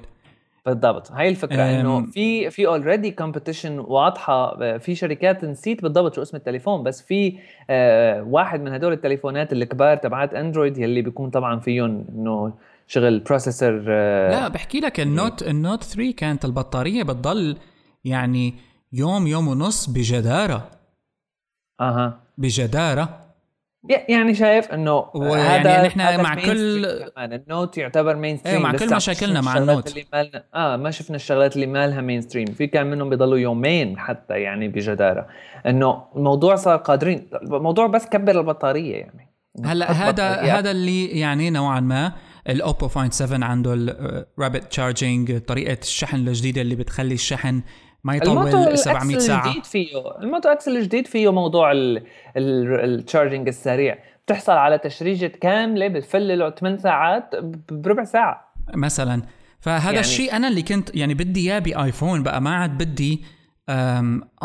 [0.66, 1.12] بالضبط.
[1.12, 6.82] هاي الفكرة إنه في في already competition واضحة في شركات نسيت بالضبط شو اسم التليفون
[6.82, 7.38] بس في
[7.70, 12.52] آه واحد من هدول التليفونات الكبار تبعات اندرويد يلي بيكون طبعا فيهم إنه
[12.86, 17.56] شغل processor آه لا بحكي لك ال Note ال Note 3 كانت البطارية بتضل
[18.04, 18.54] يعني
[18.92, 20.70] يوم يوم ونص بجدارة.
[21.80, 22.20] أها.
[22.38, 23.29] بجدارة.
[23.88, 26.86] يعني شايف إنه هذا يعني نحن مع كل
[27.18, 30.90] ال Note يعتبر mainstream إيه مع كل مشاكلنا مع ال Note اللي مالنا آه ما
[30.90, 35.26] شفنا الشغلات اللي مالها mainstream في كان منهم بيضلوا يومين حتى يعني بجدارة.
[35.66, 39.30] إنه الموضوع صار قادرين الموضوع بس كبر البطارية يعني.
[39.64, 42.12] هلأ هذا هذا اللي يعني نوعا ما
[42.48, 47.62] ال Oppo Find 7 عنده ال rapid charging طريقة الشحن الجديدة اللي بتخلي الشحن
[48.04, 49.46] ما يطول 700 ساعة.
[49.46, 49.86] الجديد فيه
[50.22, 51.72] ال Moto X الجديد فيه موضوع
[52.36, 53.98] ال charging السريع.
[54.26, 57.30] بتحصل على تشريجة كاملة بتفلله 8 ساعات
[57.70, 58.54] بربع ساعة.
[58.74, 59.22] مثلا.
[59.60, 63.24] فهذا يعني الشيء أنا اللي كنت يعني بدي إياه بآيفون بقى ما عاد بدي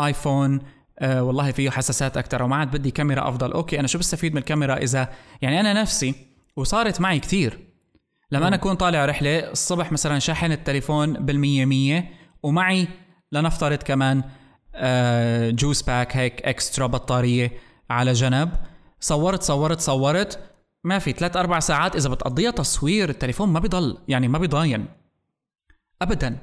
[0.00, 0.60] آيفون
[0.98, 3.52] آه والله فيه حساسات أكثر وما عاد بدي كاميرا أفضل.
[3.52, 5.08] okay أنا شو بستفيد من الكاميرا إذا
[5.42, 6.14] يعني أنا نفسي
[6.56, 7.58] وصارت معي كثير.
[8.30, 12.10] لما أنا أكون طالع رحلة الصبح مثلا شاحن التليفون بالمية مية
[12.42, 12.88] ومعي
[13.32, 14.22] لنفترض كمان
[15.54, 17.52] juice آه، pack هيك extra بطارية
[17.90, 18.50] على جنب.
[19.00, 20.38] صورت صورت صورت.
[20.84, 24.86] ما في ثلاث أربع ساعات إذا بتقضيها تصوير التليفون ما بيضل يعني ما بيضاين.
[26.02, 26.38] ابدا.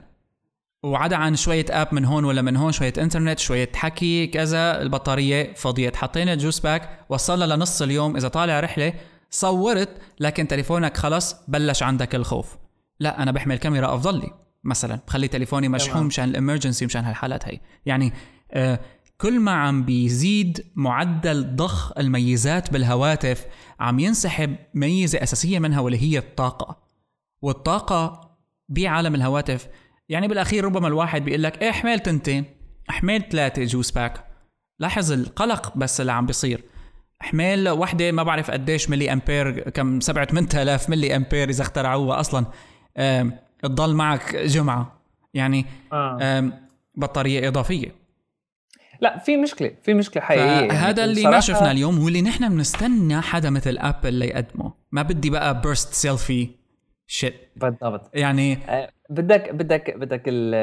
[0.83, 5.53] وعدا عن شوية app من هون ولا من هون شوية انترنت شوية حكي كذا البطارية
[5.53, 5.95] فضيت.
[5.95, 8.15] حطينا ال juice pack وصلنا لنص اليوم.
[8.15, 8.93] إذا طالع رحلة
[9.29, 12.57] صورت لكن تليفونك خلص بلش عندك الخوف.
[12.99, 14.42] لا أنا بحمل كاميرا أفضل لي.
[14.63, 17.59] مثلا بخلي تليفوني مشحون مشان ال emergency مشان هالحالات هي.
[17.85, 18.13] يعني
[18.51, 18.79] آه
[19.17, 23.45] كل ما عم بيزيد معدل ضخ الميزات بالهواتف
[23.79, 26.83] عم ينسحب ميزة أساسية منها واللي هي الطاقة.
[27.41, 28.29] والطاقة
[28.69, 29.67] بعالم الهواتف
[30.09, 32.45] يعني بالأخير ربما الواحد بيقول لك إيه حمل تنتين
[32.87, 34.27] حمل ثلاثة juice pack.
[34.79, 36.63] لاحظ القلق بس اللي عم بيصير.
[37.19, 42.45] حمل وحدة ما بعرف قديش ملي أمبير كم سبعة 8000 ملي أمبير إذا اخترعوها أصلا.
[43.63, 45.01] تضل معك جمعة.
[45.33, 46.51] يعني آه.
[46.95, 47.95] بطارية إضافية.
[49.01, 50.45] لا في مشكلة في مشكلة حقيقية.
[50.45, 54.73] يعني هذا اللي ما شفنا اليوم واللي نحن بنستنى حدا مثل ابل اللي يقدمه.
[54.91, 56.49] ما بدي بقى burst selfie
[57.07, 58.09] شيت بالضبط.
[58.13, 60.53] يعني آه بدك بدك بدك ال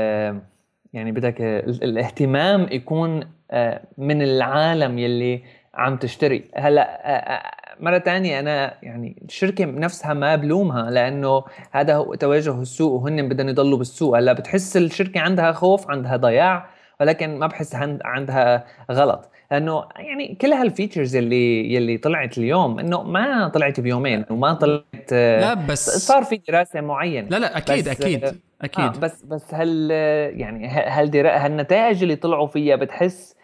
[0.93, 5.43] يعني بدك الاهتمام يكون آه من العالم يلي
[5.75, 6.51] عم تشتري.
[6.57, 12.93] هلأ آه، مرة تانية أنا يعني الشركة نفسها ما بلومها لأنه هذا هو توجه السوق
[12.93, 14.17] وهن بدهم يضلوا بالسوق.
[14.17, 16.67] هلأ بتحس الشركة عندها خوف عندها ضياع
[17.01, 19.31] ولكن ما بحس عندها غلط.
[19.51, 25.13] لأنه يعني كل هال features اللي يلي طلعت اليوم إنه ما طلعت بيومين وما طلعت
[25.13, 27.29] لا بس صار في دراسة معينة.
[27.29, 28.25] لا لا أكيد بس أكيد
[28.63, 28.85] أكيد.
[28.85, 29.91] آه بس بس هل
[30.35, 33.40] يعني هل هالنتائج اللي طلعوا فيها بتحس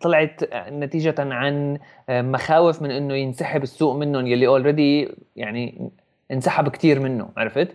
[0.00, 1.78] طلعت نتيجة عن
[2.08, 5.90] آه، مخاوف من إنه ينسحب السوق منهم يلي already يعني
[6.32, 7.68] انسحب كثير منه عرفت؟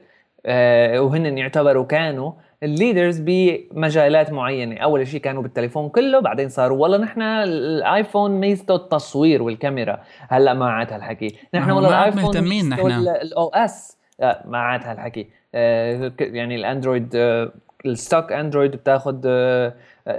[0.45, 2.31] آه، وهن يعتبروا كانوا
[2.63, 4.77] ال leaders بمجالات معينة.
[4.77, 9.99] أول شيء كانوا بالتليفون كله بعدين صاروا والله نحن الآيفون ميزته التصوير والكاميرا.
[10.29, 11.35] هلأ ما عاد هالحكي.
[11.53, 12.91] نحن والله الآيفون مهتمين نحن.
[12.91, 13.97] ال OS
[14.45, 15.27] ما عاد هالحكي.
[15.55, 17.51] آه، يعني الأندرويد آه،
[17.85, 19.73] ال stock أندرويد بتاخذ آه،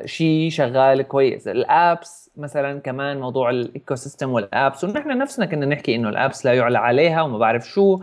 [0.04, 1.48] شيء شغال كويس.
[1.48, 6.16] ال apps مثلا كمان موضوع ال ecosystem وال apps ونحن نفسنا كنا نحكي إنه ال
[6.16, 8.00] apps لا يعلى عليها وما بعرف شو.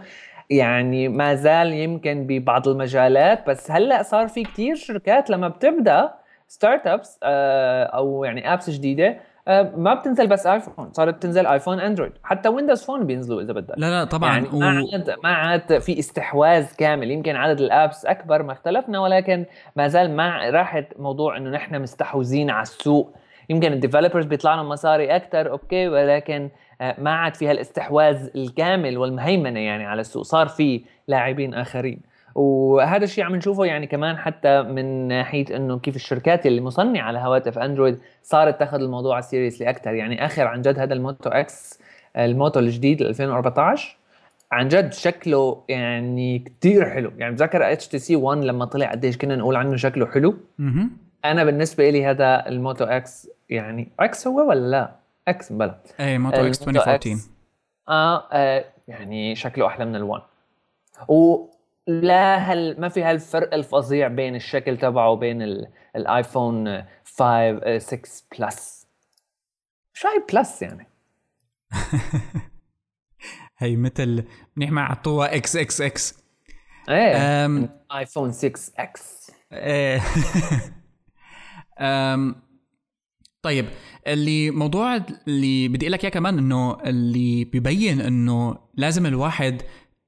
[0.49, 6.13] يعني ما زال يمكن ببعض المجالات بس هلأ صار في كتير شركات لما بتبدأ
[6.47, 9.17] startups آه، أو يعني apps جديدة
[9.77, 13.73] ما بتنزل بس ايفون صارت بتنزل ايفون اندرويد حتى ويندوز فون بينزلوا إذا بدك.
[13.77, 14.29] لا لا طبعا.
[14.29, 14.59] يعني و...
[14.59, 17.11] ما عاد ما عاد في استحواذ كامل.
[17.11, 21.81] يمكن عدد ال apps أكبر ما اختلفنا ولكن ما زال ما راحت موضوع إنه نحن
[21.81, 23.15] مستحوذين على السوق.
[23.49, 26.49] يمكن ال developers بيطلع لهم مصاري أكثر أوكي ولكن
[26.81, 30.23] آه، ما عاد فيها الاستحواذ الكامل والمهيمنة يعني على السوق.
[30.23, 32.08] صار في لاعبين آخرين.
[32.39, 37.59] وهذا الشيء عم نشوفه يعني كمان حتى من ناحية إنه كيف الشركات اللي مصنعة لهواتف
[37.59, 41.79] أندرويد صارت تاخذ الموضوع seriously أكثر يعني آخر عن جد هذا الموتو إكس
[42.17, 43.97] الموتو الجديد 2014
[44.51, 47.11] عن جد شكله يعني كثير حلو.
[47.17, 50.35] يعني بتذكر اتش تي سي 1 لما طلع قديش كنا نقول عنه شكله حلو؟
[51.25, 54.95] أنا بالنسبة لي هذا الموتو إكس يعني إكس هو ولا لا؟
[55.27, 55.75] إكس بلا.
[55.99, 57.17] اي موتو إكس 2014
[57.89, 60.21] آه, آه يعني شكله أحلى من الوان
[61.89, 65.41] ولا هل ما في هالفرق الفظيع بين الشكل تبعه وبين
[65.95, 66.83] الآيفون
[67.17, 68.87] 5 6 بلس؟
[69.93, 70.87] شو هي بلس يعني.
[73.57, 74.23] هي مثل
[74.55, 76.23] منيح ما عطوها إكس إكس إكس.
[76.89, 79.31] إيه آيفون 6 إكس.
[79.53, 80.01] إيه.
[83.41, 83.65] طيب
[84.07, 84.95] اللي موضوع
[85.27, 89.61] اللي بدي أقول لك إياه كمان إنه اللي ببين إنه لازم الواحد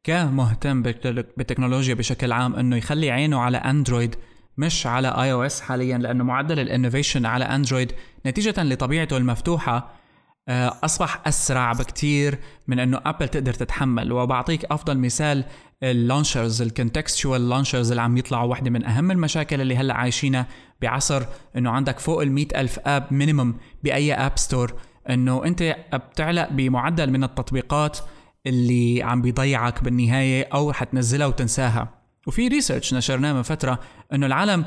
[0.04, 4.16] كمهتم بالتكنولوجيا بشكل عام إنه يخلي عينه على اندرويد
[4.58, 7.92] مش على iOS حاليا لأنه معدل ال innovation على اندرويد
[8.26, 10.02] نتيجة لطبيعته المفتوحة
[10.50, 14.12] آه، أصبح أسرع بكتير من إنه ابل تقدر تتحمل.
[14.12, 15.44] وبعطيك أفضل مثال
[15.84, 20.48] ال launchers ال contextual launchers اللي عم يطلعوا واحدة من أهم المشاكل اللي هلأ عايشينها
[20.82, 21.24] بعصر
[21.58, 24.74] إنه عندك فوق ال ألف app minimum بأي app store
[25.10, 28.00] إنه أنت بتعلق بمعدل من التطبيقات
[28.48, 32.02] اللي عم بيضيعك بالنهاية أو حتنزلها وتنساها.
[32.28, 33.80] وفي research نشرناه من فترة
[34.14, 34.66] إنه العالم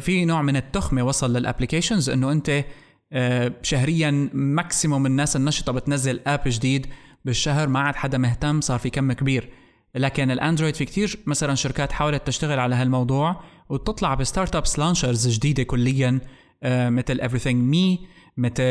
[0.00, 2.64] في نوع من التخمة وصل لل applications إنه أنت
[3.12, 6.86] آه، شهريا maximum الناس النشطة بتنزل app جديد
[7.24, 9.50] بالشهر ما عاد حدا مهتم صار في كم كبير.
[9.94, 15.62] لكن الأندرويد في كتير مثلا شركات حاولت تشتغل على هالموضوع وتطلع ب startups launchers جديدة
[15.62, 16.20] كليا
[16.62, 18.62] آه، مثل EverythingMe مثل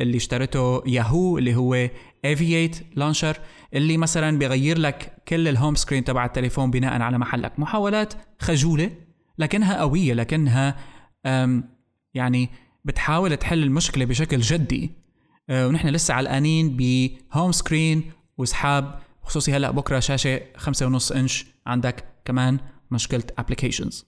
[0.00, 1.88] اللي اشترته ياهو اللي هو
[2.24, 3.36] Aviate launcher
[3.74, 7.58] اللي مثلا بيغير لك كل ال home screen تبع التليفون بناء على محلك.
[7.58, 8.90] محاولات خجولة
[9.38, 10.76] لكنها قوية لكنها
[12.14, 12.48] يعني
[12.84, 15.02] بتحاول تحل المشكلة بشكل جدي.
[15.50, 21.46] آه، ونحن لسه علقانين ب home screen وسحاب خصوصي هلأ بكرة شاشة خمسة ونص انش
[21.66, 22.58] عندك كمان
[22.90, 24.06] مشكلة applications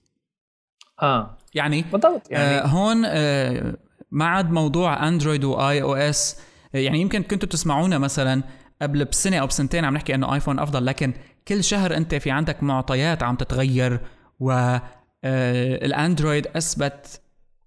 [1.01, 1.37] آه.
[1.53, 3.77] يعني بالضبط يعني آه هون آه
[4.11, 6.39] ما عاد موضوع اندرويد و iOS
[6.79, 8.43] يعني يمكن كنتوا تسمعونا مثلا
[8.81, 11.13] قبل بسنة أو بسنتين عم نحكي إنه ايفون أفضل لكن
[11.47, 13.99] كل شهر أنت في عندك معطيات عم تتغير
[14.39, 17.21] و آه الأندرويد أثبت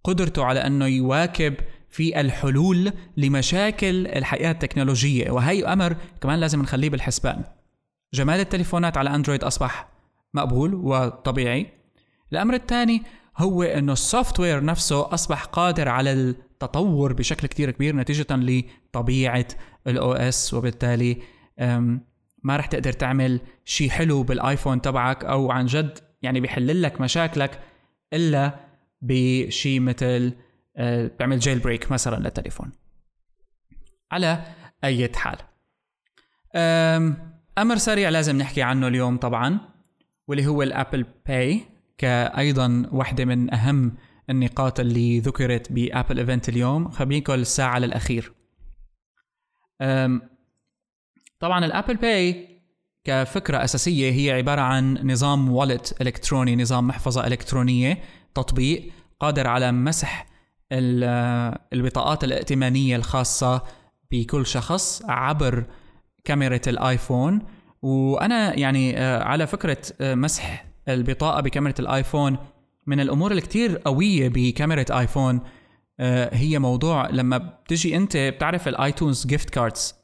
[0.04, 1.54] قدرته على إنه يواكب
[1.90, 5.30] في الحلول لمشاكل الحياة التكنولوجية.
[5.30, 7.44] وهي أمر كمان لازم نخليه بالحسبان.
[8.14, 9.88] جمال التليفونات على أندرويد أصبح
[10.34, 11.66] مقبول وطبيعي.
[12.32, 13.02] الأمر الثاني
[13.36, 19.46] هو إنه السوفت وير نفسه أصبح قادر على التطور بشكل كتير كبير نتيجة لطبيعة
[19.86, 21.22] ال OS وبالتالي
[22.42, 27.60] ما رح تقدر تعمل شيء حلو بالآيفون تبعك أو عن جد يعني بيحل لك مشاكلك
[28.12, 28.60] إلا
[29.02, 30.32] بشيء مثل
[31.18, 32.72] بيعمل jailbreak مثلا للتليفون.
[34.12, 34.42] على
[34.84, 35.38] أي حال.
[37.58, 39.60] أمر سريع لازم نحكي عنه اليوم طبعا
[40.28, 41.60] واللي هو ال Apple Pay
[41.98, 43.96] كأيضا واحدة من أهم
[44.30, 46.90] النقاط اللي ذكرت بأبل event اليوم.
[46.90, 48.32] خبيكم الساعة للاخير
[51.40, 52.48] طبعا ال Apple Pay
[53.04, 58.02] كفكرة أساسية هي عبارة عن نظام wallet إلكتروني نظام محفظة إلكترونية
[58.34, 60.26] تطبيق قادر على مسح
[61.72, 63.62] البطاقات الائتمانية الخاصة
[64.10, 65.64] بكل شخص عبر
[66.24, 67.42] كاميرا الآيفون.
[67.82, 72.38] وأنا يعني آه، على فكرة آه، مسح البطاقة بكاميرا الآيفون
[72.88, 75.40] من الأمور الكتير قوية بكاميرا آيفون
[76.00, 79.94] آه، هي موضوع لما بتجي أنت بتعرف ال iTunes gift cards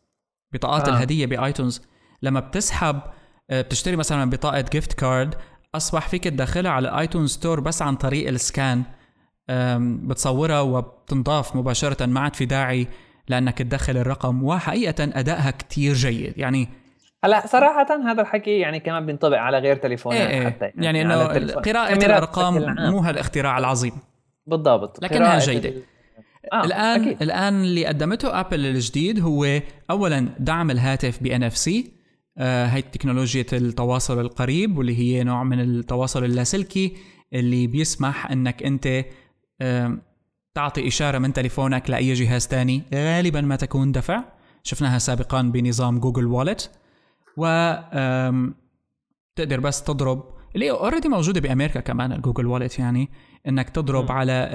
[0.52, 0.92] بطاقات آه.
[0.92, 1.82] الهدية ب iTunes
[2.22, 3.00] لما بتسحب
[3.50, 5.34] آه، بتشتري مثلا بطاقة gift card
[5.74, 8.82] أصبح فيك تدخلها على ال iTunes Store بس عن طريق ال scan
[10.08, 12.88] بتصورها وبتنضاف مباشرة ما عاد في داعي
[13.28, 16.68] لأنك تدخل الرقم وحقيقة أدائها كتير جيد يعني
[17.24, 20.46] هلا صراحة هذا الحكي يعني كمان بينطبق على غير تليفونات إيه إيه.
[20.46, 23.92] حتى يعني, يعني إنه قراءة الأرقام مو هالاختراع العظيم.
[24.46, 25.02] بالضبط.
[25.02, 25.72] لكنها جيدة.
[26.52, 27.22] آه، الآن أكيد.
[27.22, 29.60] الآن اللي قدمته Apple الجديد هو
[29.90, 31.90] اولا دعم الهاتف ب NFC
[32.38, 36.96] هي تكنولوجيا التواصل القريب واللي هي نوع من التواصل اللاسلكي
[37.32, 39.04] اللي بيسمح إنك أنت
[40.54, 44.22] تعطي إشارة من تليفونك لأي جهاز تاني غالبا ما تكون دفع.
[44.62, 46.70] شفناها سابقا بنظام Google Wallet
[47.36, 47.74] و
[49.36, 53.08] تقدر بس تضرب اللي already موجودة بأمريكا كمان ال Google Wallet يعني
[53.48, 54.12] إنك تضرب م.
[54.12, 54.48] على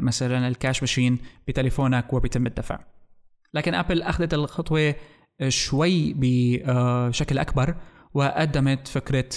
[0.00, 2.78] مثلا ال cash machine بتليفونك وبيتم الدفع
[3.54, 4.94] لكن Apple أخذت الخطوة
[5.48, 7.74] شوي بشكل أكبر
[8.14, 9.28] وقدمت فكرة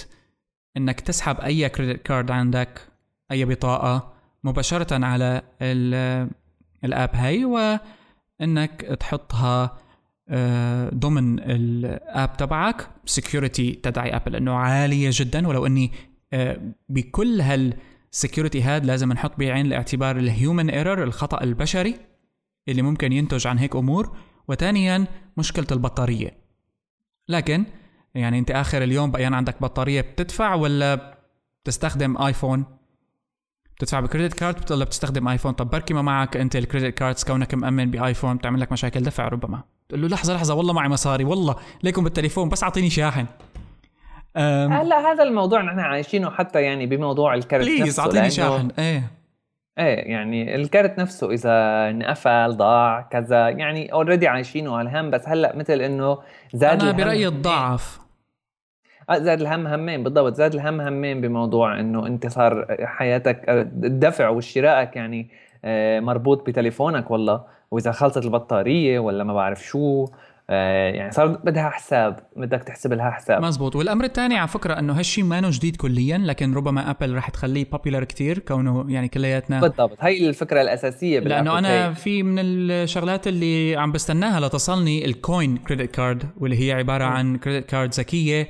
[0.77, 2.87] إنك تسحب أي credit card عندك
[3.31, 5.41] أي بطاقة مباشرة على
[6.83, 9.77] ال app هاي وإنك تحطها آه،
[10.93, 12.89] ضمن ال app تبعك.
[13.05, 15.91] security تدعي Apple أنه عالية جدا ولو أني
[16.33, 17.73] آه، بكل هال
[18.11, 21.95] security هاد لازم نحط بعين الاعتبار ال human error الخطأ البشري
[22.67, 24.17] اللي ممكن ينتج عن هيك أمور.
[24.47, 26.37] وثانيا مشكلة البطارية.
[27.29, 27.65] لكن
[28.15, 31.17] يعني أنت آخر اليوم بقيان عندك بطارية بتدفع ولا
[31.63, 32.65] بتستخدم iPhone
[33.75, 37.23] بتدفع ب credit card ولا بتستخدم iPhone طب بركي ما معك أنت ال credit cards
[37.23, 39.63] كونك مأمن ب iPhone بتعمل لك مشاكل دفع ربما.
[39.91, 43.25] تقول له لحظة لحظة والله معي مصاري والله ليكم بالتليفون بس أعطيني شاحن.
[44.35, 48.71] هلا هذا الموضوع نحن عايشينه حتى يعني بموضوع الكرت please أعطيني شاحن.
[48.79, 49.03] إيه.
[49.79, 55.81] إيه يعني الكرت نفسه إذا انقفل ضاع كذا يعني already عايشينه الهم بس هلا مثل
[55.81, 56.17] إنه
[56.53, 57.99] زاد أنا برأيي تضاعف
[59.09, 63.49] آه، زاد الهم همين بالضبط زاد الهم همين بموضوع إنه أنت صار حياتك
[63.83, 65.29] الدفع وشرائك يعني
[65.65, 67.60] آه، مربوط بتليفونك والله.
[67.71, 70.07] وإذا خلصت البطارية ولا ما بعرف شو
[70.53, 73.41] آه، يعني صار بدها حساب بدك تحسب لها حساب.
[73.41, 73.75] مزبوط.
[73.75, 78.03] والأمر الثاني على فكرة إنه هالشيء ما جديد كليا لكن ربما Apple رح تخليه popular
[78.03, 79.61] كتير كونه يعني كلياتنا.
[79.61, 79.97] بالضبط.
[79.99, 85.95] هي الفكرة الأساسية لأنه أنا في من الشغلات اللي عم بستناها لتصلني ال Coin credit
[85.95, 88.49] card واللي هي عبارة عن credit card ذكية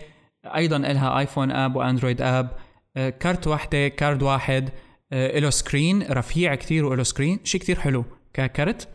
[0.56, 2.48] أيضا لها iPhone app و Android app
[2.96, 4.70] كارت واحدة card واحد
[5.14, 8.06] آه، له screen رفيع كتير وله screen شيء كتير حلو.
[8.34, 8.88] ككارت؟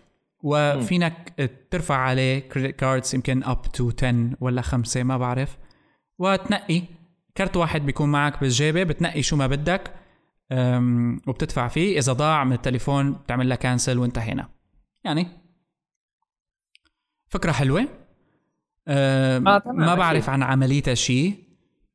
[0.43, 5.57] وفينك ترفع عليه credit cards يمكن up to 10 ولا خمسة ما بعرف.
[6.19, 6.83] وتنقي.
[7.37, 9.93] كرت واحد بيكون معك بالجيبة بتنقي شو ما بدك
[11.29, 11.99] وبتدفع فيه.
[11.99, 14.49] إذا ضاع من التليفون بتعمل له cancel وانتهينا
[15.05, 15.27] يعني
[17.29, 17.89] فكرة حلوة.
[18.89, 21.35] آه ما بعرف عن عمليتها شيء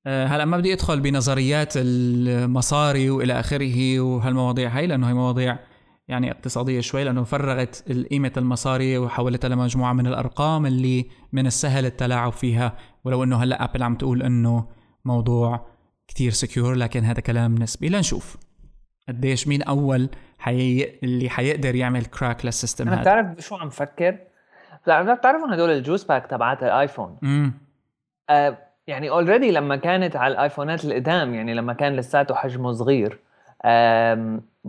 [0.05, 5.59] آه هلا ما بدي أدخل بنظريات المصاري وإلى آخره وهالمواضيع هاي لأنه هي مواضيع
[6.11, 12.31] يعني اقتصادية شوي لأنه فرغت قيمة المصاري وحولتها لمجموعة من الأرقام اللي من السهل التلاعب
[12.31, 12.73] فيها.
[13.03, 14.65] ولو أنه هلأ Apple عم تقول أنه
[15.05, 15.65] موضوع
[16.07, 17.89] كتير secure لكن هذا كلام نسبي.
[17.89, 18.37] لنشوف
[19.07, 20.09] قديش مين أول
[20.39, 20.83] حي...
[21.03, 23.01] اللي حيقدر يعمل crack لل system هذا.
[23.01, 24.17] بتعرف شو عم فكر؟
[24.83, 27.17] بتعرفوا هدول ال juice pack تبعات ال iPhone.
[27.23, 27.53] امم
[28.29, 28.57] آه
[28.87, 33.19] يعني already لما كانت على الآيفونات القدام يعني لما كان لساته حجمه صغير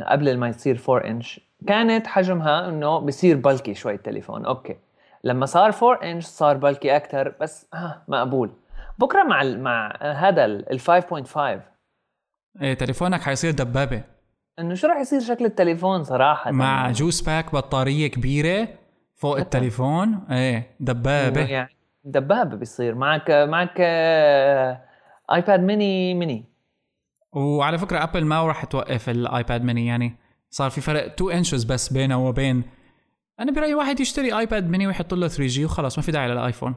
[0.07, 4.47] قبل ما يصير 4 انش كانت حجمها إنه بصير bulky شوي التليفون.
[4.47, 4.77] أوكي.
[5.25, 8.53] لما صار 4 انش صار bulky أكثر بس ها مقبول.
[8.99, 11.39] بكرة مع ال مع هذا ال 5.5
[12.63, 14.03] إيه تليفونك حيصير دبابة.
[14.59, 18.69] إنه شو راح يصير شكل التليفون صراحة؟ مع juice pack بطارية كبيرة
[19.15, 20.21] فوق التليفون.
[20.31, 21.41] إيه دبابة.
[21.41, 22.95] يعني دبابة بيصير.
[22.95, 23.81] معك معك
[25.33, 26.52] iPad mini mini
[27.33, 30.17] وعلى فكرة Apple ما راح توقف ال iPad mini يعني
[30.51, 32.63] صار في فرق 2 inches بس بينه وبين
[33.41, 36.75] أنا برأيي واحد يشتري iPad mini ويحط له 3G وخلاص ما في داعي لل iPhone.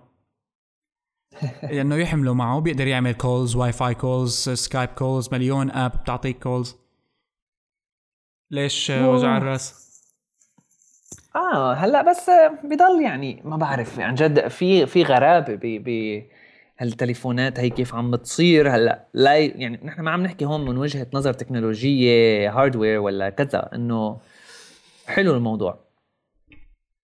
[1.72, 6.76] لأنه يحمله معه بيقدر يعمل calls WiFi calls Skype calls مليون app بتعطيك كولز
[8.52, 9.86] ليش وجع الرأس؟
[11.36, 12.32] آه هلأ بس
[12.64, 16.22] بضل يعني ما بعرف عن جد في في غرابة ب ب
[16.78, 21.08] هالتليفونات هي كيف عم بتصير؟ هلا لا يعني نحن ما عم نحكي هون من وجهة
[21.14, 24.20] نظر تكنولوجية hardware ولا كذا إنه
[25.08, 25.86] حلو الموضوع.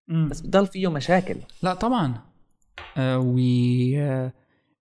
[0.08, 1.36] بس بضل فيه مشاكل.
[1.62, 2.14] لا طبعا.
[2.96, 4.32] آه وي آه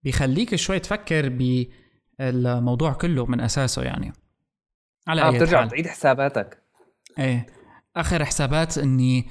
[0.04, 1.30] بيخليك شوي تفكر
[2.20, 4.14] بالموضوع كله من أساسه يعني.
[5.08, 6.64] على آه بترجع تعيد حساباتك.
[7.20, 7.46] إيه.
[7.96, 9.30] آخر حسابات إني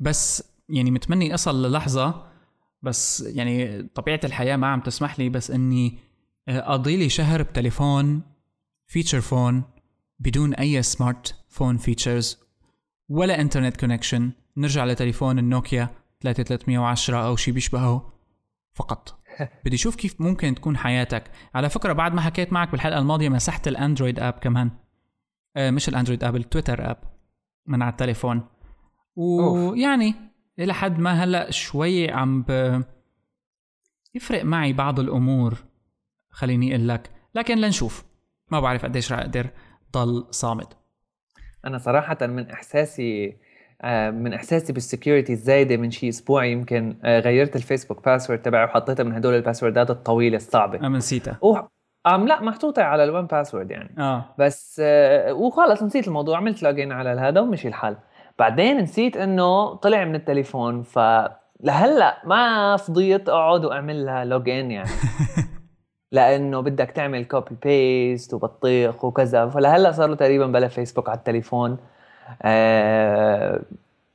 [0.00, 2.29] بس يعني متمني أصل للحظه
[2.82, 5.98] بس يعني طبيعة الحياة ما عم تسمح لي بس إني
[6.48, 8.22] اقضي لي شهر بتليفون
[8.86, 9.62] feature phone
[10.18, 12.38] بدون أي smartphone features
[13.08, 15.88] ولا internet connection نرجع لتليفون النوكيا
[16.20, 18.12] 3310 أو شيء بيشبهه
[18.72, 19.20] فقط.
[19.64, 21.30] بدي أشوف كيف ممكن تكون حياتك.
[21.54, 24.70] على فكرة بعد ما حكيت معك بالحلقة الماضية مسحت ال Android app كمان.
[25.56, 26.96] آه مش ال Android app ال Twitter app
[27.66, 28.42] من على التليفون.
[29.16, 30.14] ويعني
[30.60, 32.82] إلى حد ما هلأ شوي عم ب...
[34.14, 35.54] يفرق معي بعض الأمور
[36.30, 37.10] خليني أقول لك.
[37.34, 38.04] لكن لنشوف.
[38.50, 39.46] ما بعرف قديش رح أقدر
[39.92, 40.66] ضل صامد
[41.64, 43.36] أنا صراحة من إحساسي
[43.82, 48.64] آه، من إحساسي بال security الزايدة من شي أسبوع يمكن آه، غيرت الفيسبوك password تبعي
[48.64, 50.78] وحطيتها من هدول ال passwordات الطويلة الصعبة.
[50.78, 51.38] أنا نسيتها.
[52.06, 53.94] أم لا محطوطه على ال 1Password يعني.
[53.98, 54.34] آه.
[54.38, 57.96] بس آه وخلص نسيت الموضوع عملت login على هذا ومشي الحال.
[58.40, 60.98] بعدين نسيت إنه طلع من التليفون ف
[61.60, 64.90] لهلأ ما فضيت أقعد وأعمل لها login يعني.
[66.12, 71.78] لأنه بدك تعمل copy paste وبطيخ وكذا فلهلأ صار له تقريبا بلا فيسبوك على التليفون.
[72.42, 73.60] آه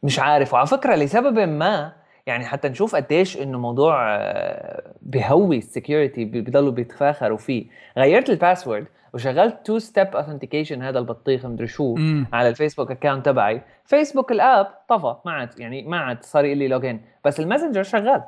[0.04, 1.92] مش عارف وعلى فكرة لسبب ما
[2.26, 7.68] يعني حتى نشوف قديش إنه موضوع آه، بهوي ال security بيضلوا بيتفاخروا فيه.
[7.98, 11.96] غيرت ال password وشغلت two-step authentication هذا البطيخ مدري شو.
[12.34, 13.62] على الفيسبوك account تبعي.
[13.86, 17.84] فيسبوك ال app طفى ما عاد يعني ما عاد صار لي login بس ال Messenger
[17.84, 18.24] شغال.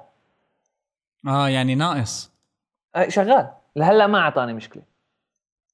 [1.27, 2.33] آه يعني ناقص.
[2.95, 3.49] آه شغال.
[3.75, 4.83] لهلأ ما أعطاني مشكلة.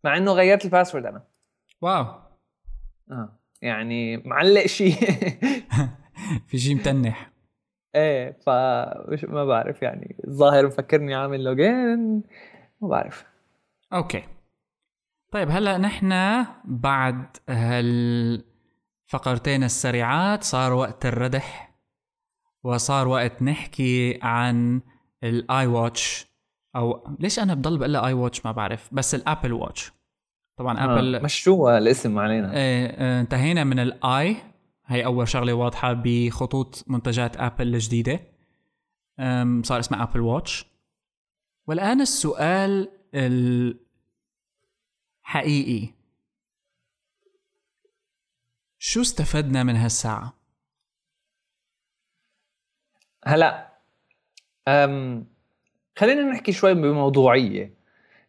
[0.03, 1.21] مع إنه غيرت ال password أنا.
[1.81, 2.05] wow.
[3.11, 3.29] آه
[3.61, 4.93] يعني معلق شيء
[6.47, 7.32] في شيء متنح.
[7.95, 8.49] إيه ف
[9.29, 10.15] ما بعرف يعني.
[10.27, 12.23] الظاهر مفكرني عامل login
[12.81, 13.25] ما بعرف.
[13.93, 14.23] Okay.
[15.31, 18.43] طيب هلأ نحن بعد هالفقرتين
[19.63, 21.73] السريعات صار وقت الردح
[22.63, 24.81] وصار وقت نحكي عن
[25.23, 26.33] ال iWatch.
[26.75, 29.91] أو ليش أنا بضل بقول iWatch؟ ما بعرف بس ال Apple Watch.
[30.57, 30.93] طبعا آه.
[30.93, 32.53] آبل مشوها الاسم علينا.
[32.53, 34.35] إيه آه انتهينا من ال i
[34.85, 38.19] هي أول شغلة واضحة بخطوط منتجات آبل الجديدة.
[39.61, 40.65] صار اسمها آبل واتش.
[41.67, 42.91] والآن السؤال
[45.25, 45.93] الحقيقي.
[48.77, 50.33] شو استفدنا من هالساعة؟
[53.25, 53.73] هلا
[54.67, 55.27] أم
[55.97, 57.77] خلينا نحكي شوي بموضوعية.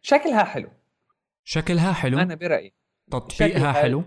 [0.01, 0.71] شكلها حلو.
[1.43, 2.73] شكلها حلو؟ أنا برأيي.
[3.11, 4.03] تطبيقها حلو؟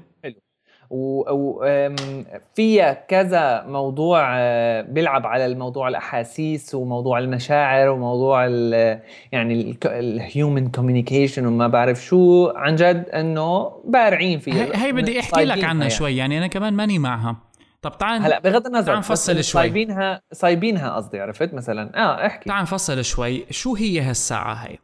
[0.91, 9.01] وفيها كذا موضوع آه، بيلعب على الموضوع الأحاسيس وموضوع المشاعر وموضوع ال
[9.33, 12.49] يعني ال human communication وما بعرف شو.
[12.57, 15.91] عن جد إنه بارعين فيها هي, هي بدي أحكي لك عنها يعني.
[15.91, 17.37] شوي يعني أنا كمان ماني معها.
[17.83, 19.43] طب تعال هلا بغض النظر تعال نفصل شوي.
[19.43, 22.49] صايبينها صايبينها قصدي عرفت مثلا؟ آه احكي.
[22.49, 23.47] تعال نفصل شوي.
[23.51, 24.79] شو هي هالساعة هي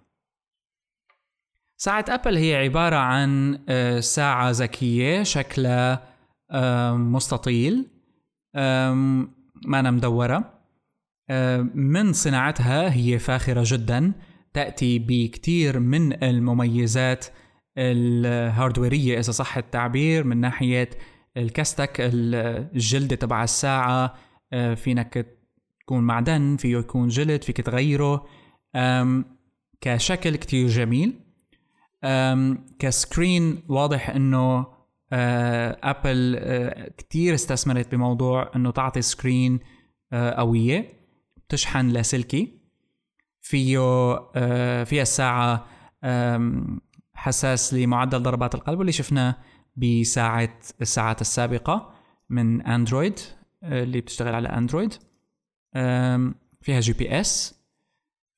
[1.85, 6.15] ساعة أبل هي عبارة عن آه، ساعة ذكية شكلها
[6.93, 7.87] مستطيل
[9.67, 10.61] ما مدورة.
[11.75, 14.13] من صناعتها هي فاخرة جدا
[14.55, 17.27] تأتي بكثير من المميزات
[17.79, 20.91] الهاردويرية إذا صح التعبير من ناحية
[21.37, 24.15] الكستك الجلدة تبع الساعة
[24.53, 25.27] آه، فينك
[25.81, 28.27] تكون معدن فيه يكون جلد فيك تغيره.
[29.81, 31.24] كشكل كتير جميل.
[32.79, 34.67] كسكرين واضح إنه
[35.83, 36.41] ابل
[36.99, 39.61] كتير استثمرت بموضوع إنه تعطي screen
[40.13, 40.93] قوية
[41.37, 42.59] بتشحن لاسلكي
[43.41, 43.79] فيه
[44.85, 45.67] فيها الساعة
[47.15, 49.37] حساس لمعدل ضربات القلب واللي شفناه
[49.77, 51.95] بساعة الساعات السابقة
[52.31, 53.19] من اندرويد
[53.65, 54.93] اللي بتشتغل على اندرويد
[56.63, 57.61] فيها GPS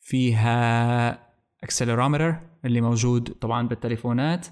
[0.01, 1.27] فيها
[1.62, 2.37] accelerometer
[2.67, 4.47] اللي موجود طبعا بالتليفونات.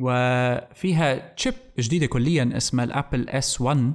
[0.00, 3.92] وفيها chip جديدة كليا اسمها ال Apple S1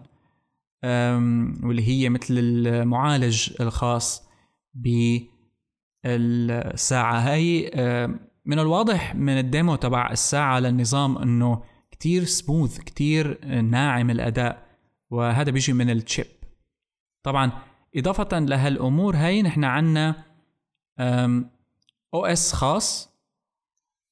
[1.63, 4.29] واللي هي مثل المعالج الخاص
[6.03, 7.19] بالساعة.
[7.19, 7.71] هاي
[8.45, 14.67] من الواضح من ال demo تبع الساعة للنظام إنه كتير سموث كتير ناعم الأداء
[15.09, 16.25] وهذا بيجي من ال chip
[17.23, 17.51] طبعا
[17.95, 20.23] إضافة لهالأمور هاي نحن عنا
[22.13, 23.09] OS خاص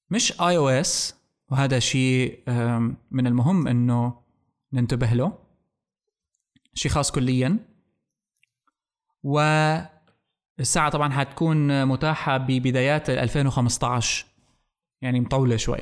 [0.09, 1.15] مش iOS
[1.49, 2.49] وهذا شيء
[3.11, 4.21] من المهم إنه
[4.73, 5.37] ننتبه له.
[6.73, 7.59] شيء خاص كليا.
[9.23, 14.25] والساعة طبعا حتكون متاحة ببدايات 2015
[15.01, 15.79] يعني مطولة شوي.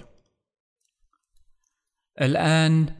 [2.21, 2.95] الآن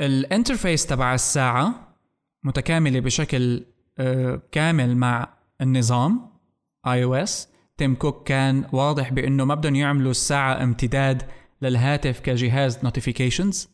[0.00, 1.96] ال interface تبع الساعة
[2.42, 3.66] متكاملة بشكل
[4.52, 6.29] كامل مع النظام.
[6.86, 11.22] iOS تيم كوك كان واضح بأنه ما بدهم يعملوا الساعة امتداد
[11.62, 13.68] للهاتف كجهاز notifications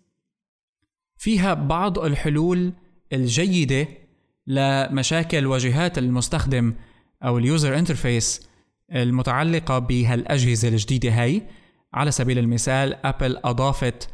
[1.18, 2.72] فيها بعض الحلول
[3.12, 3.88] الجيدة
[4.46, 6.74] لمشاكل واجهات المستخدم
[7.24, 8.48] أو ال user interface
[8.92, 11.42] المتعلقة بهالأجهزة الجديدة هاي.
[11.94, 14.08] على سبيل المثال أبل أضافت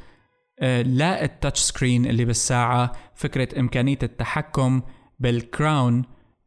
[0.83, 4.83] لا ال touch screen اللي بالساعة فكرة إمكانية التحكم
[5.19, 6.05] بال crown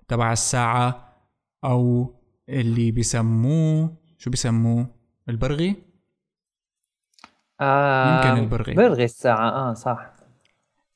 [0.07, 1.15] تبع الساعة
[1.63, 2.13] أو
[2.49, 4.87] اللي بيسموه شو بيسموه؟
[5.29, 5.75] البرغي؟
[7.61, 8.73] آه يمكن البرغي.
[8.73, 10.13] برغي الساعة آه صح.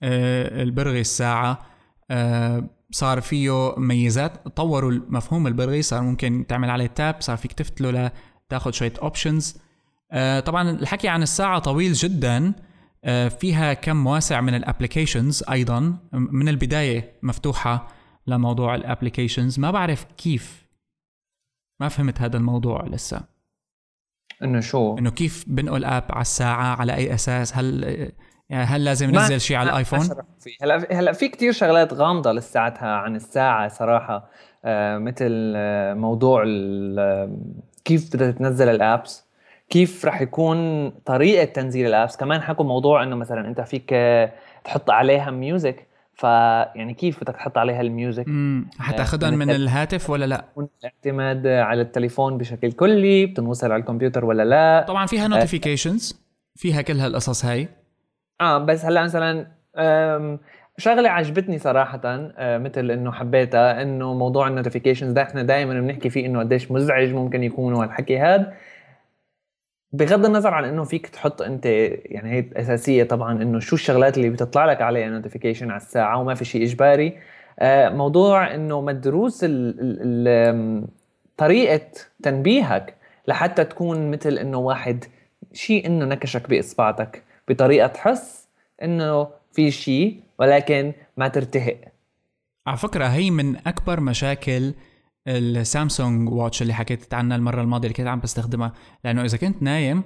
[0.03, 1.65] آه البرغي الساعة
[2.11, 4.47] آه صار فيه ميزات.
[4.47, 8.11] طوروا مفهوم البرغي صار ممكن تعمل عليه tap صار فيك تفتله
[8.47, 9.57] لتاخذ شوية options
[10.11, 12.53] آه طبعا الحكي عن الساعة طويل جدا.
[13.03, 15.97] آه فيها كم واسع من ال applications أيضا.
[16.13, 17.87] من البداية مفتوحة
[18.27, 20.68] لموضوع ال applications ما بعرف كيف
[21.80, 23.21] ما فهمت هذا الموضوع لسه.
[24.43, 27.84] إنه شو؟ إنه كيف بنقل app على الساعة على أي أساس؟ هل
[28.49, 30.09] يعني هل لازم ننزل شيء على الآيفون؟
[30.61, 34.30] هلا هلا في كثير شغلات غامضة لساتها عن الساعة صراحة.
[34.65, 36.43] آه مثل آه موضوع
[37.86, 39.25] كيف بدها تنزل ال apps
[39.69, 42.17] كيف رح يكون طريقة تنزيل ال apps.
[42.17, 43.95] كمان حكوا موضوع إنه مثلا أنت فيك
[44.63, 45.88] تحط عليها music
[46.20, 48.25] فيعني كيف بدك تحط عليها ال music؟
[48.80, 54.86] حتاخذهم من الهاتف ولا لا؟ الاعتماد على التليفون بشكل كلي بتنوصل على الكمبيوتر ولا لا؟
[54.88, 56.21] طبعا فيها notifications
[56.55, 57.67] فيها كل هالقصص هاي.
[58.41, 59.47] آه بس هلا مثلا
[60.78, 66.09] شغلة عجبتني صراحة آه، مثل إنه حبيتها إنه موضوع ال notifications ده إحنا دائما بنحكي
[66.09, 68.53] فيه إنه قديش مزعج ممكن يكون هالحكي هذا
[69.93, 74.29] بغض النظر عن إنه فيك تحط أنت يعني هي أساسية طبعا إنه شو الشغلات اللي
[74.29, 77.17] بتطلع لك عليها notification على الساعة وما في شيء إجباري
[77.59, 79.45] آه، موضوع إنه مدروس
[81.37, 81.81] طريقة
[82.23, 82.95] تنبيهك
[83.27, 85.05] لحتى تكون مثل إنه واحد
[85.53, 88.47] شيء إنه نكشك بإصبعتك بطريقة تحس
[88.83, 91.77] إنه في شيء ولكن ما ترتهق.
[92.67, 94.73] على فكرة هي من أكبر مشاكل
[95.30, 98.73] السامسونج watch اللي حكيت عنها المرة الماضية اللي كنت عم بستخدمها.
[99.03, 100.03] لأنه إذا كنت نايم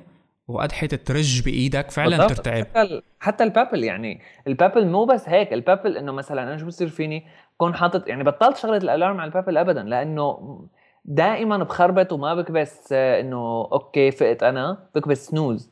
[0.48, 2.38] وقدحة ترج بإيدك فعلا بالضبط.
[2.38, 2.66] ترتعب.
[2.66, 4.22] حتى حتى ال Pebble يعني.
[4.48, 7.26] ال Pebble مو بس هيك ال Pebble إنه مثلا أنا شو بصير فيني؟
[7.58, 10.60] كون حاطط يعني بطلت شغلة ال alarm على ال Pebble ابدا لأنه
[11.06, 15.72] دائما بخربط وما بكبس إنه okay فقت أنا بكبس snooze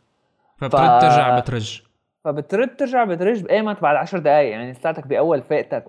[0.57, 1.01] فبترد ف...
[1.01, 1.83] ترجع بترج.
[2.23, 5.85] فبترد ترجع بترج بايمت بعد 10 دقائق يعني ساعتك بأول فيقتك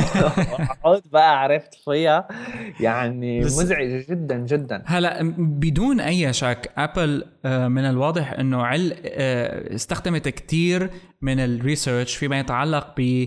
[0.84, 2.28] عود بقى عرفت فيها
[2.80, 4.82] يعني مزعجه جدا جدا.
[4.86, 10.90] هلا بدون أي شك ابل آه، من الواضح إنه عل آه، استخدمت كثير
[11.22, 13.26] من ال research فيما يتعلق ب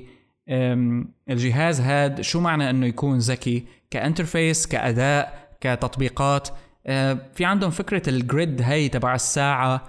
[1.30, 6.49] الجهاز هذا شو معنى إنه يكون ذكي؟ ك interface كأداء كتطبيقات.
[6.88, 9.84] آه، في عندهم فكرة ال grid هي تبع الساعة.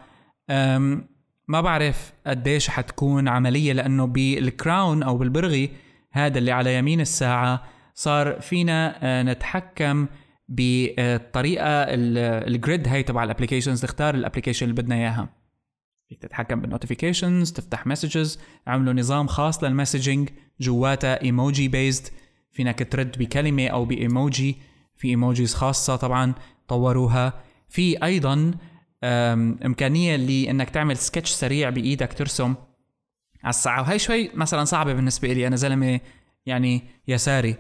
[1.51, 5.71] ما بعرف قديش حتكون عملية لأنه بال crown أو بالبرغي
[6.13, 10.07] هذا اللي على يمين الساعة صار فينا آه، نتحكم
[10.49, 15.29] بالطريقة ال grid هاي تبع ال applications نختار ال application اللي بدنا إياها.
[16.09, 20.29] فيك تتحكم بال notifications تفتح messages عملوا نظام خاص لل messaging
[20.61, 22.09] جواتا emoji based
[22.53, 24.57] فينك ترد بكلمة أو بإيموجي
[24.97, 26.35] في emojis خاصة طبعا
[26.69, 27.43] طوروها.
[27.69, 28.55] في أيضا
[29.05, 32.55] إمكانية لإنك تعمل سكتش سريع بإيدك ترسم.
[33.45, 36.01] على الساعة وهي شوي مثلا صعبة بالنسبة لي أنا زلمة
[36.47, 37.57] يعني يساري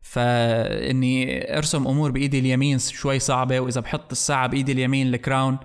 [0.00, 3.60] فإني أرسم أمور بإيدي اليمين شوي صعبة.
[3.60, 5.58] وإذا بحط الساعة بإيدي اليمين ال crown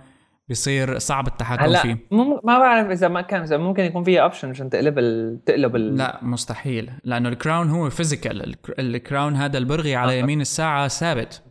[0.49, 1.97] بصير صعب التحكم هلأ فيه.
[2.11, 2.39] مم...
[2.43, 5.39] ما بعرف إذا ما كان إذا ممكن يكون فيها option عشان تقلب ال...
[5.45, 5.97] تقلب ال...
[5.97, 6.91] لا مستحيل.
[7.03, 10.15] لأنه ال crown هو physical ال crown هذا البرغي على آه.
[10.15, 11.43] يمين الساعة ثابت.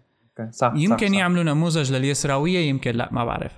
[0.50, 1.18] صح يمكن صح صح.
[1.18, 3.52] يعملوا نموذج لليسراوية يمكن لا ما بعرف.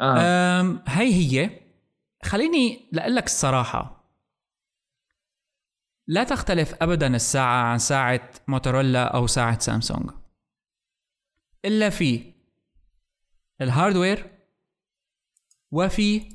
[0.00, 0.82] آه.
[0.86, 1.60] هي هي.
[2.24, 4.00] خليني لك الصراحة.
[6.06, 10.10] لا تختلف أبدا الساعة عن ساعة موتورولا أو ساعة سامسونج
[11.64, 12.32] إلا في
[13.60, 14.30] ال hardware
[15.70, 16.28] وفي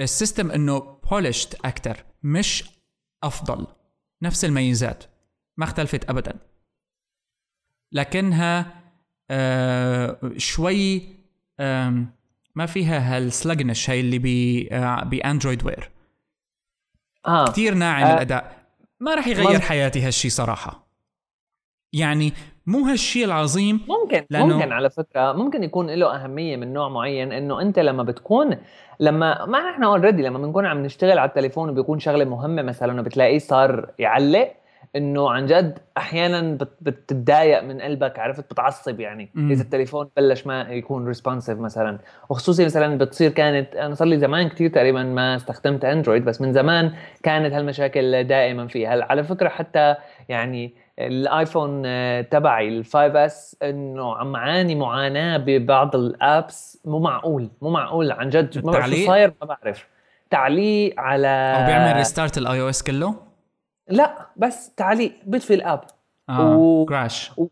[0.00, 2.64] ال system إنه polished أكتر مش
[3.22, 3.66] أفضل
[4.22, 5.04] نفس الميزات
[5.56, 6.38] ما اختلفت ابدا.
[7.92, 8.82] لكنها
[9.30, 11.02] آه شوي
[11.60, 12.04] آه
[12.54, 15.90] ما فيها هال sluggish هاي اللي بي آه ب Android Wear
[17.26, 18.14] آه كثير ناعم آه.
[18.14, 18.56] الأداء
[19.00, 19.60] ما راح يغير مظبوط.
[19.62, 20.86] حياتي هالشي صراحة
[21.92, 22.32] يعني
[22.66, 27.32] مو هالشي العظيم ممكن لأنه- ممكن على فكرة ممكن يكون له أهمية من نوع معين
[27.32, 28.56] إنه أنت لما بتكون
[29.00, 33.38] لما ما نحن already لما بنكون عم نشتغل على التليفون وبيكون شغلة مهمة مثلا وبتلاقيه
[33.38, 34.52] صار يعلق
[34.96, 39.30] إنه عن جد أحيانا بت- بتتضايق من قلبك عرفت؟ بتعصب يعني.
[39.34, 39.50] مم.
[39.50, 41.98] إذا التليفون بلش ما يكون responsive مثلا.
[42.28, 46.52] وخصوصي مثلا بتصير كانت أنا صار لي زمان كثير تقريبا ما استخدمت Android بس من
[46.52, 48.94] زمان كانت هالمشاكل دائما فيها.
[48.94, 49.94] هلأ على فكرة حتى
[50.28, 56.82] يعني ال iPhone آه، تبعي ال 5S إنه عم عاني معاناة ببعض ال apps.
[56.84, 58.12] مو معقول مو معقول.
[58.12, 59.86] عن جد ما بعرف شو؟ صاير ما بعرف.
[60.30, 63.14] تعليق على أو بيعمل restart ال iOS كله؟
[63.88, 65.80] لا بس تعليق بيطفي ال app.
[66.28, 67.42] آه و- crash و-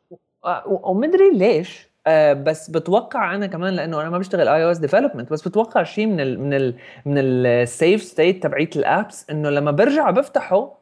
[0.44, 5.48] و- ومدري ليش آه بس بتوقع أنا كمان لأنه أنا ما بشتغل iOS development بس
[5.48, 6.74] بتوقع شيء من ال من ال
[7.06, 10.78] من ال save state تبعيت ال apps إنه لما برجع بفتحه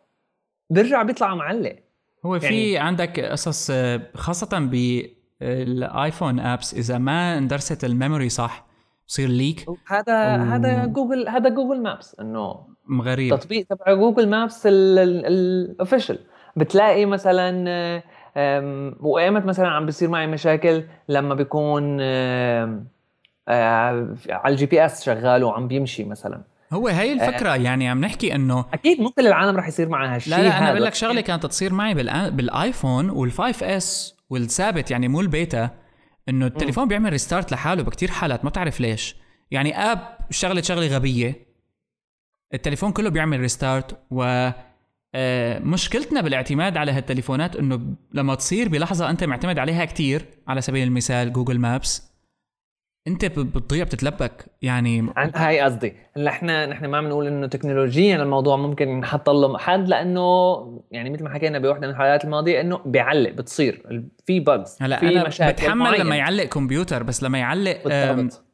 [0.70, 1.76] برجع بيطلع معلق.
[2.26, 4.58] هو في يعني- عندك قصص آه، خاصة
[5.40, 8.66] بال iPhone apps إذا ما اندرست ال memory صح
[9.08, 12.54] بصير leak هذا و- هذا جوجل هذا Google Maps إنه
[13.02, 13.34] غريب.
[13.38, 16.18] تطبيق تبع Google Maps ال official
[16.56, 17.64] بتلاقي مثلا
[18.36, 22.80] آه، وايمت مثلا عم بيصير معي مشاكل لما بيكون آه،
[23.48, 26.42] على ال GPS شغال وعم بيمشي مثلا.
[26.72, 30.36] هو هي الفكرة يعني عم نحكي إنه أكيد مو كل العالم رح يصير معها هالشيء
[30.36, 30.70] لا لا أنا.
[30.72, 31.94] بقول لك شغلة كانت تصير معي
[32.30, 35.70] بال iPhone وال 5S والثابت يعني مو البيتا.
[36.28, 39.16] إنه التليفون بيعمل restart لحاله بكتير حالات ما بتعرف ليش.
[39.50, 41.48] يعني app اشتغلت شغلة غبية.
[42.54, 44.50] التليفون كله بيعمل restart و
[45.14, 50.88] آه، مشكلتنا بالاعتماد على هالتليفونات إنه لما تصير بلحظة أنت معتمد عليها كتير على سبيل
[50.88, 52.07] المثال Google Maps
[53.08, 54.44] انت بتضيع بتتلبك.
[54.62, 55.94] يعني عن هاي قصدي.
[56.16, 60.22] هلا إحنا نحن ما بنقول إنه تكنولوجيا الموضوع ممكن ينحط له حد لأنه
[60.90, 64.02] يعني مثل ما حكينا بوحدة من الحلقات الماضية إنه بيعلق بتصير.
[64.26, 66.04] في bugs هلا في أنا مشاكل بتحمل معينة.
[66.04, 68.44] لما يعلق كمبيوتر بس لما يعلق بالضبط.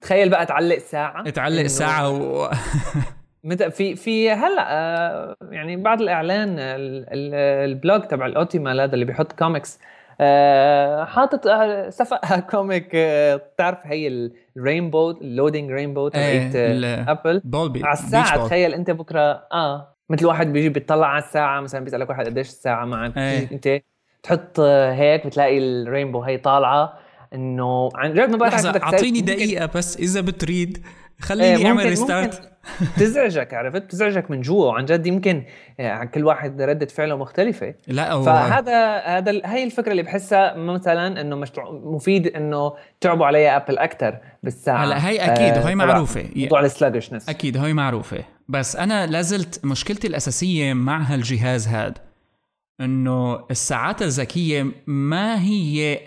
[0.00, 2.50] تخيل بقى تعلق ساعة تعلق ساعة و...
[3.44, 7.34] متى في في هلأ آه، يعني بعد الإعلان ال- ال-
[7.70, 9.78] ال blog تبع ال Oatmeal هذا اللي بيحط كوميكس
[11.04, 17.10] حاطط آه، صفقه comic آه، بتعرف هي ال rainbow ال loading rainbow تبعت إيه، آه،
[17.10, 18.46] ابل بولبي على الساعة.
[18.46, 22.84] تخيل انت بكرة آه مثل واحد بيجي بيطلع على الساعة مثلا بيسألك واحد قديش الساعة
[22.84, 23.48] معك إيه.
[23.52, 23.82] انت
[24.22, 26.98] تحط آه، هيك بتلاقي ال rainbow هي طالعة
[27.34, 30.82] إنه عن جد ما بعرف أعطيني دقيقة بس إذا بتريد إيه،
[31.22, 32.52] خليني أعمل ممكن- restart ممكن
[33.04, 35.42] تزعجك عرفت؟ بتزعجك من جوا وعن جد يمكن
[35.78, 37.74] يعني كل واحد ردة فعله مختلفة.
[37.88, 43.56] لا أو فهذا هذا هي الفكرة اللي بحسها مثلا إنه مشروع مفيد إنه تعبوا عليها
[43.56, 44.84] ابل أكثر بالساعة.
[44.84, 46.28] هلا هي أكيد آه، وهي تبع معروفة.
[46.36, 48.24] موضوع ال sluggishness أكيد هي معروفة.
[48.48, 51.98] بس أنا لازلت مشكلتي الأساسية مع هالجهاز هاد
[52.80, 55.98] إنه الساعات الذكية ما هي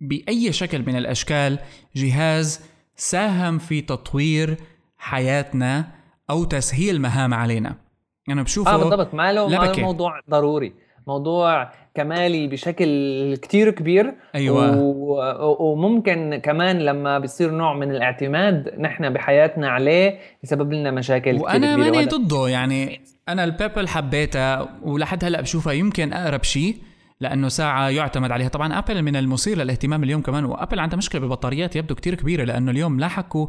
[0.00, 1.58] بأي شكل من الأشكال
[1.96, 2.60] جهاز
[3.00, 4.56] ساهم في تطوير
[4.98, 5.84] حياتنا
[6.30, 7.74] أو تسهيل مهام علينا.
[8.30, 9.14] أنا بشوفه آه بالضبط.
[9.14, 9.80] ما له.
[9.80, 10.72] موضوع ضروري.
[11.06, 14.14] موضوع كمالي بشكل كتير كبير.
[14.34, 14.78] أيوة.
[14.78, 15.72] و...
[15.72, 21.74] وممكن كمان لما بيصير نوع من الاعتماد نحن بحياتنا عليه يسبب لنا مشاكل كتير وأنا
[21.74, 21.90] كبيرة.
[21.90, 22.48] ماني ضده.
[22.48, 26.76] يعني أنا ال Pebble حبيتها ولحد هلأ بشوفها يمكن أقرب شيء.
[27.20, 28.48] لأنه ساعة يعتمد عليها.
[28.48, 32.70] طبعا ابل من المثير للاهتمام اليوم كمان وأبل عندها مشكلة بالبطاريات يبدو كتير كبيرة لأنه
[32.70, 33.46] اليوم لا حكوا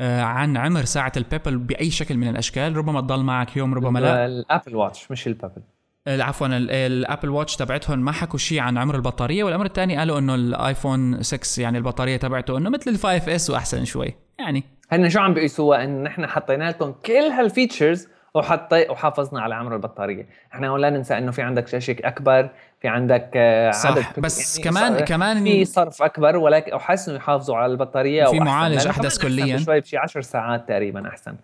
[0.00, 2.76] آه، عن عمر ساعة ال Pebble بأي شكل من الأشكال.
[2.76, 4.26] ربما تضل معك يوم ربما لا.
[4.26, 5.62] ال Apple Watch مش ال Pebble
[6.08, 10.34] عفوا ال Apple Watch تبعتهم ما حكوا شيء عن عمر البطارية والأمر الثاني قالوا إنه
[10.34, 14.14] الآيفون 6 يعني البطارية تبعته إنه مثل ال 5S وأحسن شوي.
[14.38, 14.64] يعني.
[14.90, 19.74] هن شو عم بيقيسوها إن نحن حطينا لكم كل هال features وحطي وحافظنا على عمر
[19.74, 20.28] البطارية.
[20.54, 22.50] إحنا هون لا ننسى إنه في عندك شاشة أكبر
[22.80, 23.90] في عندك آه، صح.
[23.90, 28.86] عدد بس يعني كمان كمان في صرف أكبر ولكن وحسنوا يحافظوا على البطارية في معالج
[28.86, 29.58] أحدث كليا.
[29.58, 31.36] شوي بشي 10 ساعات تقريبا أحسن.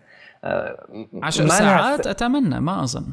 [0.43, 3.05] 10 آه ساعات أتمنى ما أظن.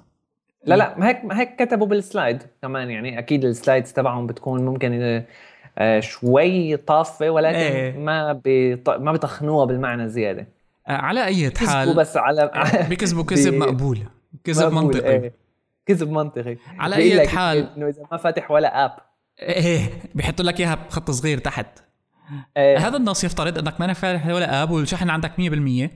[0.65, 3.19] لا لا ما هيك ما هيك كتبوا بال slide كمان يعني.
[3.19, 5.23] أكيد ال slides تبعهم بتكون ممكن
[5.79, 7.99] آه، شوي طافة ولكن إيه.
[7.99, 8.91] ما بيط...
[8.91, 10.47] ما بتخنوها بالمعنى زياده
[10.87, 12.51] على أي حال بس على
[12.89, 13.99] بيكذبوا كذب مقبول
[14.45, 15.11] كذب منطقي.
[15.11, 15.42] إيه.
[15.87, 16.57] كذب منطقي.
[16.79, 17.71] على أي حال.
[17.77, 18.97] إنه إذا ما فاتح ولا app
[19.43, 19.81] إيه
[20.15, 21.67] بيحطوا لك إياها بخط صغير تحت.
[22.57, 22.89] إيه.
[22.89, 25.91] هذا النص يفترض أنك ما فاتح ولا app والشحن عندك 100%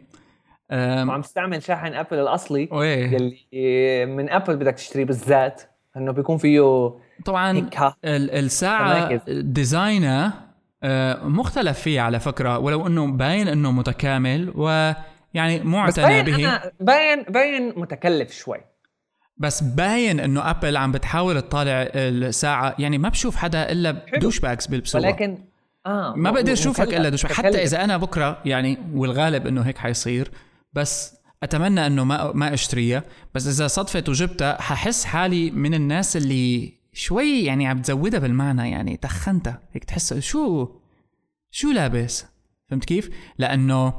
[0.72, 5.62] وعم تستعمل شاحن ابل الأصلي يلي من ابل بدك تشتريه بالذات.
[5.96, 6.92] إنه بيكون فيه
[7.24, 7.70] طبعا
[8.04, 10.46] الساعة design ها
[10.82, 16.60] آه، مختلف فيه على فكرة ولو إنه باين إنه متكامل ويعني معتنى به.
[16.80, 18.58] باين باين متكلف شوي.
[19.38, 25.06] بس باين إنه ابل عم بتحاول تطالع الساعة يعني ما بشوف حدا إلا douchebags بيلبسوها.
[25.06, 25.38] ولكن
[25.86, 30.30] آه ما بقدر أشوفك إلا دوش حتى إذا أنا بكرة يعني والغالب إنه هيك حيصير
[30.72, 33.02] بس أتمنى إنه ما ما أشتريها.
[33.34, 38.96] بس إذا صدفت وجبتها ححس حالي من الناس اللي شوي يعني عم تزودها بالمعنى يعني
[38.96, 39.60] تخنتها.
[39.72, 40.68] هيك تحس شو
[41.50, 42.26] شو لابس؟
[42.68, 43.92] فهمت كيف؟ لأنه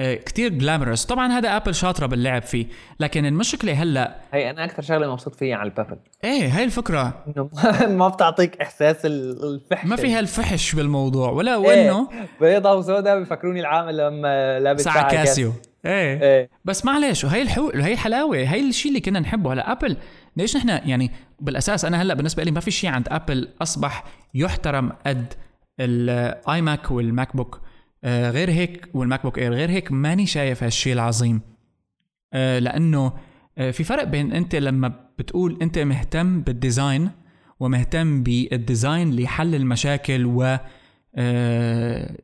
[0.00, 2.66] كتير glamorous طبعا هذا ابل شاطرة باللعب فيه
[3.00, 5.96] لكن المشكلة هلأ هي أنا أكثر شغلة مبسوط فيها على ال Pebble.
[6.24, 7.24] إيه هاي الفكرة.
[7.28, 7.50] إنه
[7.88, 9.86] ما بتعطيك إحساس الفحش.
[9.86, 15.52] ما فيها الفحش بالموضوع ولا وإنه إيه بيضة وسوداء بفكروني العامل لما لابس ساعة كاسيو.
[15.86, 16.22] إيه.
[16.22, 16.50] إيه.
[16.64, 19.52] بس معلش وهي الحو هي الحلاوه هي الشيء اللي كنا نحبه.
[19.52, 19.96] هلأ ابل
[20.36, 24.92] ليش نحن يعني بالأساس أنا هلأ بالنسبة لي ما في شيء عند ابل أصبح يحترم
[25.06, 25.34] قد
[25.80, 27.65] ال iMac وال MacBook آه
[28.06, 31.40] غير هيك وال MacBook Air غير هيك ماني شايف هالشيء العظيم.
[32.32, 33.12] آه لأنه
[33.58, 37.10] آه في فرق بين أنت لما بتقول أنت مهتم بال design
[37.60, 40.56] ومهتم بال design لحل المشاكل و
[41.14, 42.16] آه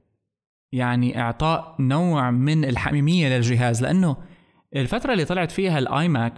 [0.72, 3.82] يعني إعطاء نوع من الحميمية للجهاز.
[3.82, 4.16] لأنه
[4.76, 6.34] الفترة اللي طلعت فيها ال iMac وال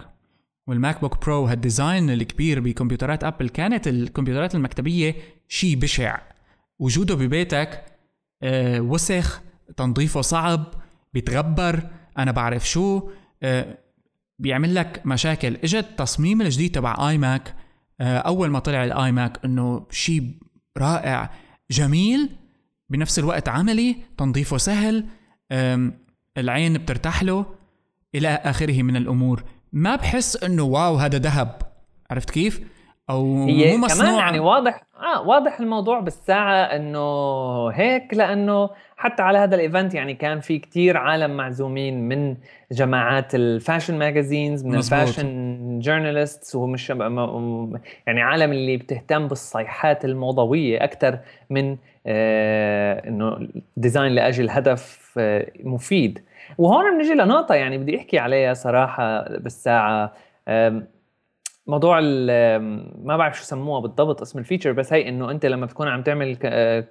[0.67, 5.15] MacBook Pro هال design الكبير بكمبيوترات أبل كانت الكمبيوترات المكتبية
[5.47, 6.19] شيء بشع.
[6.79, 7.94] وجوده ببيتك آه
[8.79, 9.41] وسخ
[9.77, 10.73] تنظيفه صعب
[11.13, 13.09] بيتغبر أنا بعرف شو
[13.43, 13.77] آه
[14.39, 15.55] بيعمل لك مشاكل.
[15.63, 17.55] إجت التصميم الجديد تبع iMac
[18.01, 20.31] آه أول ما طلع ال iMac إنه شيء
[20.77, 21.31] رائع
[21.71, 22.29] جميل
[22.89, 25.05] بنفس الوقت عملي تنظيفه سهل
[26.37, 27.45] العين بترتاح له
[28.15, 29.43] إلى آخره من الأمور.
[29.73, 31.61] ما بحس إنه wow هذا ذهب.
[32.11, 32.61] عرفت كيف؟
[33.09, 39.21] أو هي مو مصنوع كمان يعني واضح آه واضح الموضوع بالساعة إنه هيك لأنه حتى
[39.21, 42.37] على هذا ال event يعني كان في كتير عالم معزومين من
[42.71, 44.99] جماعات ال fashion magazines من مزبوط.
[44.99, 46.89] ال fashion journalists ومش
[48.07, 51.77] يعني عالم اللي بتهتم بالصيحات الموضوية أكثر من
[52.07, 53.47] آه إنه
[53.77, 56.23] design لأجل هدف آه مفيد
[56.57, 60.13] وهون بنجي لنقطة يعني بدي أحكي عليها صراحة بالساعة
[61.67, 65.87] موضوع ما بعرف شو سموها بالضبط اسم ال feature بس هي إنه أنت لما بتكون
[65.87, 66.35] عم تعمل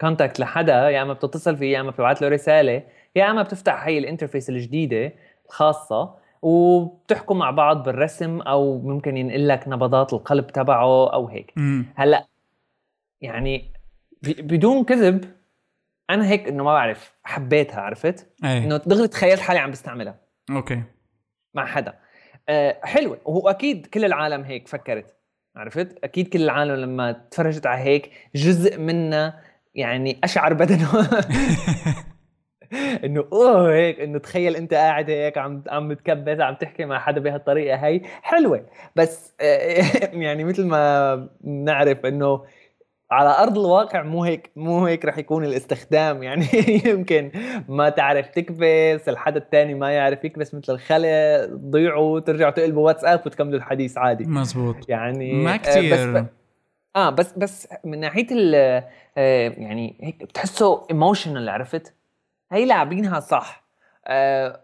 [0.01, 2.83] contact لحدا يا إما بتتصل فيه يا إما بتبعث له رسالة
[3.17, 5.13] يا إما بتفتح هي ال interface الجديدة
[5.47, 11.55] الخاصة وبتحكوا مع بعض بالرسم أو ممكن ينقل لك نبضات القلب تبعه أو هيك.
[11.95, 12.27] هلأ
[13.21, 13.73] يعني
[14.23, 15.25] بدون كذب
[16.11, 18.59] أنا هيك إنه ما بعرف حبيتها عرفت؟ أي.
[18.59, 20.17] إنه دغري تخيلت حالي عم بستعملها.
[20.51, 20.83] أوكي.
[21.55, 21.95] مع حدا.
[22.83, 23.19] حلوة.
[23.25, 25.15] وهو أكيد كل العالم هيك فكرت
[25.57, 29.41] عرفت؟ أكيد كل العالم لما تفرجت على هيك جزء منا
[29.75, 31.09] يعني أشعر بدنه.
[33.05, 37.21] إنه أوه هيك إنه تخيل أنت قاعد هيك عم عم تكبس عم تحكي مع حدا
[37.21, 38.67] بهالطريقة هي حلوة.
[38.97, 39.35] بس
[40.13, 42.45] يعني مثل ما بنعرف إنه
[43.15, 46.23] على أرض الواقع مو هيك مو هيك رح يكون الاستخدام.
[46.27, 46.47] يعني
[46.87, 47.31] يمكن
[47.69, 53.59] ما تعرف تكبس الحدا الثاني ما يعرف يكبس مثل الخلق تضيعوا ترجعوا تقلبوا واتساب وتكملوا
[53.59, 54.25] الحديث عادي.
[54.25, 54.89] مزبوط.
[54.89, 56.25] يعني ما كثير بس
[56.97, 58.55] آه بس بس من ناحية ال
[59.17, 61.95] آه، يعني هيك بتحسه emotional عرفت؟
[62.53, 63.65] هي لاعبينها صح.
[64.07, 64.61] آه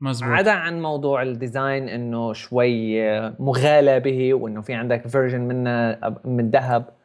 [0.00, 0.32] مزبوط.
[0.32, 3.02] عدا عن موضوع ال design إنه شوي
[3.38, 6.99] مغالى به وإنه في عندك version منه من الذهب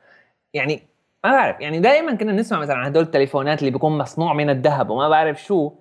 [0.56, 0.82] يعني
[1.24, 4.90] ما بعرف يعني دائما كنا نسمع مثلا عن هدول التليفونات اللي بيكون مصنوع من الذهب
[4.90, 5.72] وما بعرف شو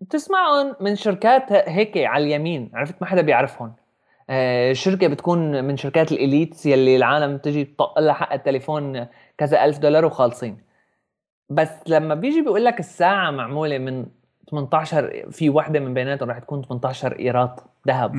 [0.00, 3.72] بتسمعهم من شركات هيك على اليمين عرفت؟ ما حدا بيعرفهم.
[4.30, 9.06] آه، شركة بتكون من شركات ال elites يلي العالم تجي تطق لها حق التليفون
[9.38, 10.58] كذا ألف دولار وخالصين.
[11.48, 14.06] بس لما بيجي بيقول لك الساعة معمولة من
[14.50, 18.14] 18 في وحدة من بيناتهم رح تكون 18 إيرات ذهب.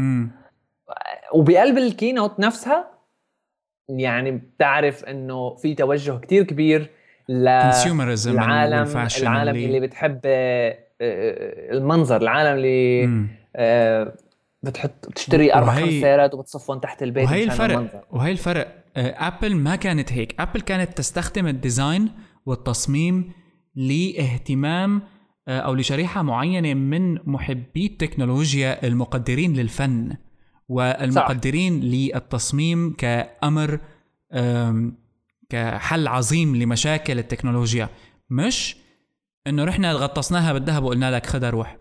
[1.33, 2.94] وبقلب الكينوت نفسها
[3.89, 6.89] يعني بتعرف إنه في توجه كتير كبير
[8.31, 13.09] للعالم العالم اللي, اللي بتحب آه، آه، المنظر العالم اللي
[13.55, 14.13] آه،
[14.63, 18.03] بتحط بتشتري أربع خمس سيارات وبتصفهم تحت البيت وهي الفرق المنظر.
[18.11, 20.41] وهي الفرق Apple ما كانت هيك.
[20.41, 22.11] Apple كانت تستخدم ال design
[22.45, 23.31] والتصميم
[23.75, 25.01] لاهتمام
[25.47, 30.15] أو لشريحة معينة من محبي التكنولوجيا المقدرين للفن.
[30.69, 31.87] والمقدرين صح.
[31.87, 33.79] للتصميم كأمر
[35.49, 37.89] كحل عظيم لمشاكل التكنولوجيا.
[38.29, 38.77] مش
[39.47, 41.77] إنه رحنا غطسناها بالذهب وقلنا لك خدها روح.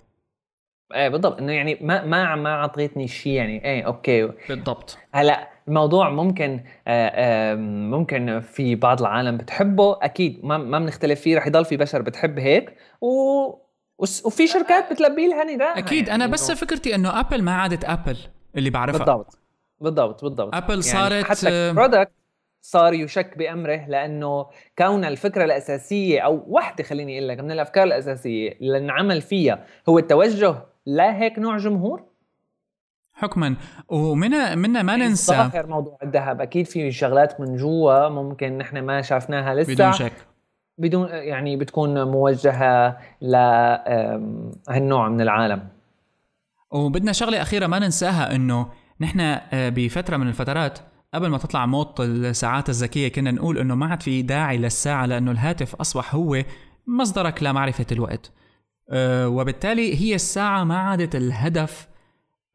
[0.94, 1.38] إيه بالضبط.
[1.40, 3.64] إنه يعني ما ما ما اعطيتني شيء يعني.
[3.64, 4.26] إيه okay.
[4.48, 4.98] بالضبط.
[5.14, 7.54] هلأ الموضوع ممكن آه
[7.90, 9.98] ممكن في بعض العالم بتحبه.
[10.02, 11.36] أكيد ما ما بنختلف فيه.
[11.36, 12.74] رح يضل في بشر بتحب هيك.
[13.00, 13.08] و
[13.98, 16.08] وفي شركات بتلبي لها نداء أكيد.
[16.08, 18.16] يعني أنا بس فكرتي إنه ابل ما عادت ابل
[18.56, 18.98] اللي بعرفها.
[18.98, 19.38] بالضبط.
[19.80, 20.54] بالضبط بالضبط.
[20.54, 22.12] ابل يعني صارت حتى product
[22.60, 24.46] صار يشك بأمره لأنه
[24.78, 29.98] كون الفكرة الأساسية أو وحده خليني أقول لك من الأفكار الأساسية اللي انعمل فيها هو
[29.98, 32.02] التوجه لهيك نوع جمهور؟
[33.12, 33.56] حكما.
[33.88, 35.32] ومنا منا ما ننسى.
[35.32, 36.40] ظاهر موضوع الذهب.
[36.40, 39.74] أكيد في شغلات من جوا ممكن نحن ما شافناها لسه.
[39.74, 40.12] بدون شك.
[40.78, 45.68] بدون يعني بتكون موجهة لهالنوع من العالم.
[46.74, 48.68] وبدنا شغلة أخيرة ما ننساها إنه
[49.00, 50.78] نحن آه، بفترة من الفترات
[51.14, 55.30] قبل ما تطلع موضة الساعات الذكية كنا نقول إنه ما عاد في داعي للساعة لأنه
[55.30, 56.44] الهاتف أصبح هو
[56.86, 58.32] مصدرك لمعرفة الوقت.
[58.90, 61.88] أه وبالتالي هي الساعة ما عادت الهدف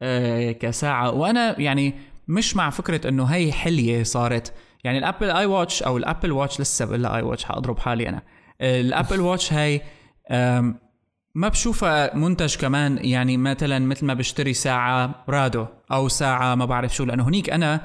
[0.01, 1.11] أه كساعة.
[1.11, 1.93] وأنا يعني
[2.27, 4.53] مش مع فكرة إنه هي حلية صارت.
[4.83, 8.21] يعني ال Apple iWatch أو ال Apple Watch لسه بقول iWatch حاضرب حالي أنا.
[8.61, 9.81] آه، ال Apple Watch هاي
[11.35, 16.95] ما بشوفها منتج كمان يعني مثلا مثل ما بشتري ساعة رادو أو ساعة ما بعرف
[16.95, 17.81] شو لأنه هنيك أنا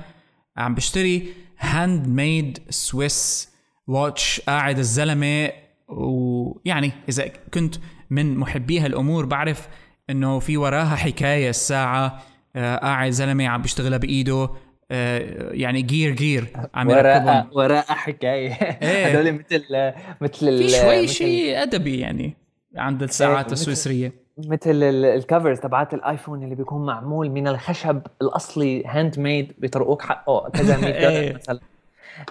[0.57, 1.29] عم بشتري
[1.59, 3.49] handmade Swiss
[3.87, 5.51] watch قاعد الزلمة
[5.89, 7.75] ويعني إذا كنت
[8.11, 9.69] من محبي هالأمور بعرف
[10.11, 12.23] إنه في وراها حكاية الساعة
[12.57, 14.51] آه، قاعد زلمة عم بيشتغلها بإيده
[14.91, 18.53] آه، يعني gear gear عم وراء وراء حكاية.
[18.83, 19.07] إيه.
[19.07, 22.44] هذول مثل مثل في شوي شيء أدبي يعني.
[22.77, 24.25] عند الساعات السويسرية.
[24.39, 30.51] مثل ال covers تبعات ال iPhone اللي بيكون معمول من الخشب الأصلي handmade بيطرقوك حقه
[30.51, 31.35] كذا 100 دولار إيه.
[31.35, 31.61] مثلا.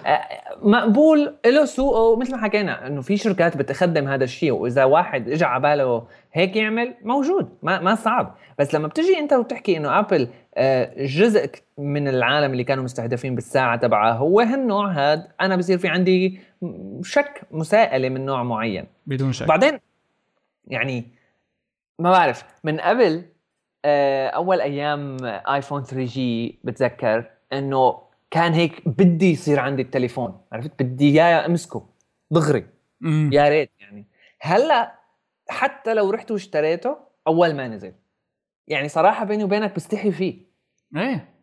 [0.06, 0.20] آه،
[0.62, 5.44] مقبول له سوقه مثل ما حكينا إنه في شركات بتخدم هذا الشيء وإذا واحد اجى
[5.44, 8.34] على باله هيك يعمل موجود ما ما صعب.
[8.58, 13.76] بس لما بتجي أنت وتحكي إنه ابل آه، جزء من العالم اللي كانوا مستهدفين بالساعة
[13.76, 16.40] تبعها هو هالنوع هذا أنا بصير في عندي
[17.02, 18.84] شك مساءلة من نوع معين.
[19.06, 19.46] بدون شك.
[19.46, 19.78] بعدين
[20.66, 21.04] يعني
[21.98, 23.24] ما بعرف من قبل
[23.84, 30.82] آه، أول أيام آيفون 3 جي بتذكر إنه كان هيك بدي يصير عندي التليفون عرفت؟
[30.82, 31.86] بدي إياه أمسكه
[32.30, 32.66] دغري
[33.32, 34.06] يا ريت يعني.
[34.40, 34.94] هلأ
[35.48, 36.96] حتى لو رحت واشتريته
[37.26, 37.92] أول ما نزل.
[38.68, 40.38] يعني صراحة بيني وبينك بستحي فيه.
[40.96, 41.34] إيه.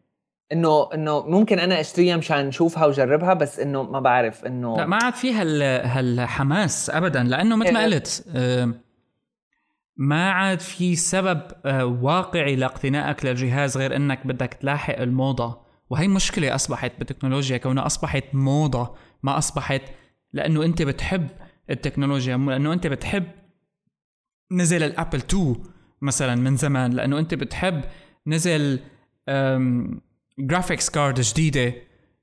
[0.51, 4.99] إنه إنه ممكن أنا أشتريها مشان اشوفها وجربها بس إنه ما بعرف إنه لا ما
[5.03, 7.85] عاد في هال هالحماس ابدا لأنه مثل ما إيه.
[7.85, 8.25] قلت
[10.01, 15.61] ما عاد في سبب آه، واقعي لاقتنائك للجهاز غير إنك بدك تلاحق الموضة.
[15.89, 19.81] وهي مشكلة أصبحت بالتكنولوجيا كونها أصبحت موضة ما أصبحت
[20.33, 21.27] لأنه أنت بتحب
[21.69, 23.23] التكنولوجيا لأنه أنت بتحب
[24.51, 25.55] نزل ال Apple 2
[26.01, 27.81] مثلا من زمان لأنه أنت بتحب
[28.27, 28.79] نزل
[30.39, 31.73] graphics card جديدة.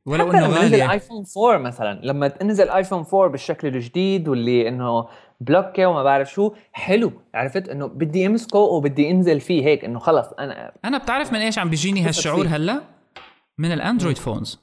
[0.06, 5.08] ولو إنه غالي نزل iPhone 4 مثلا لما نزل iPhone 4 بالشكل الجديد واللي إنه
[5.40, 6.54] بلوكة وما بعرف شو.
[6.72, 11.38] حلو عرفت؟ إنه بدي أمسكه وبدي أنزل فيه هيك إنه خلص أنا أنا بتعرف من
[11.38, 12.82] إيش عم بيجيني هالشعور هلا؟
[13.58, 14.60] من ال Android phones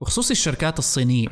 [0.00, 1.28] وخصوصي الشركات الصينية.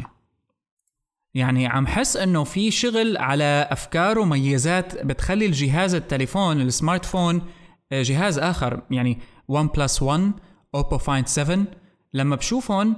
[1.35, 7.43] يعني عم حس إنه في شغل على أفكار وميزات بتخلي الجهاز التليفون ال smartphone
[7.93, 8.83] آه، جهاز آخر.
[8.91, 10.33] يعني OnePlus 1
[10.75, 11.65] Oppo Find 7
[12.13, 12.97] لما بشوفهم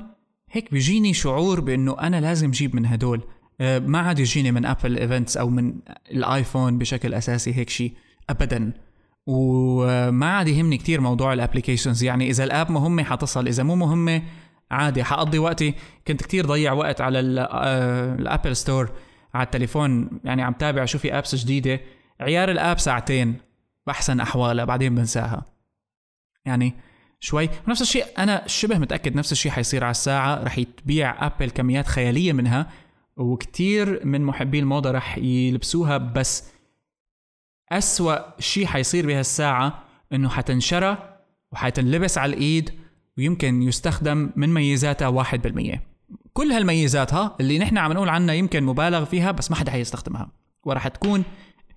[0.51, 3.22] هيك بيجيني شعور بإنه أنا لازم جيب من هدول.
[3.61, 5.74] ما عاد يجيني من Apple events أو من
[6.11, 7.92] ال iPhone بشكل أساسي هيك شيء
[8.30, 8.72] ابدا.
[9.26, 13.74] وما عاد يهمني كتير موضوع ال applications يعني إذا ال app مهمة حتصل إذا مو
[13.76, 14.22] مهمة
[14.70, 15.74] عادي حقضي وقتي.
[16.07, 20.20] كنت كتير ضيع وقت على ال Apple Store آه، على التليفون.
[20.24, 21.80] يعني عم تابع شو في apps جديدة.
[22.20, 23.36] عيار ال app ساعتين
[23.86, 25.44] بأحسن أحوالها بعدين بنساها.
[26.44, 26.74] يعني
[27.20, 27.48] شوي.
[27.68, 30.44] نفس الشيء أنا شبه متأكد نفس الشيء حيصير على الساعة.
[30.44, 32.70] رح تبيع Apple كميات خيالية منها.
[33.16, 36.50] وكتير من محبي الموضة رح يلبسوها بس
[37.72, 41.18] أسوأ شيء حيصير بهالساعة إنه حتنشرى
[41.52, 42.70] وحتنلبس على الإيد
[43.18, 45.82] ويمكن يستخدم من ميزاتها واحد بالمية.
[46.32, 50.28] كل هالميزاتها اللي نحن عم نقول عنها يمكن مبالغ فيها بس ما حدا حيستخدمها
[50.64, 51.24] ورح تكون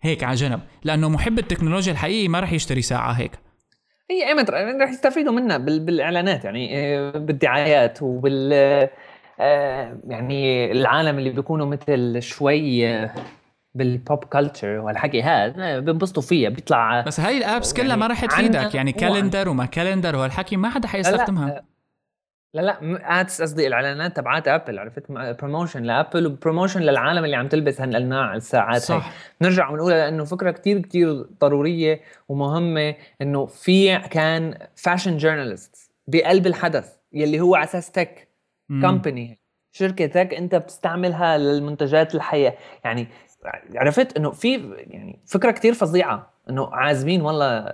[0.01, 3.31] هيك على جنب لأنه محب التكنولوجيا الحقيقي ما رح يشتري ساعة هيك.
[4.11, 4.49] هي ايمت
[4.81, 8.89] رح يستفيدوا منها بالإعلانات يعني آه، بالدعايات وبال
[10.07, 13.11] يعني العالم اللي بيكونوا مثل شوي آه،
[13.75, 18.07] بال pop culture والحكي هذا بينبسطوا فيها بيطلع بس هاي ال apps كلها يعني ما
[18.07, 21.63] رح تفيدك يعني calendar وما calendar وهالحكي ما حدا حيستخدمها.
[22.53, 27.35] لا لا ads قصدي الإعلانات تبعات Apple عرفت؟ promotion ل Apple و promotion للعالم اللي
[27.35, 29.07] عم تلبس هالانواع الساعات صح.
[29.07, 29.11] هي.
[29.41, 36.95] نرجع ونقول لأنه فكرة كتير كتير ضرورية ومهمة إنه في كان fashion journalist بقلب الحدث
[37.13, 38.28] يلي هو على أساس tech
[38.69, 39.39] company
[39.72, 42.53] شركة تك أنت بتستعملها للمنتجات الحياة.
[42.84, 43.07] يعني
[43.76, 47.72] عرفت إنه في يعني فكرة كتير فظيعة إنه عازمين والله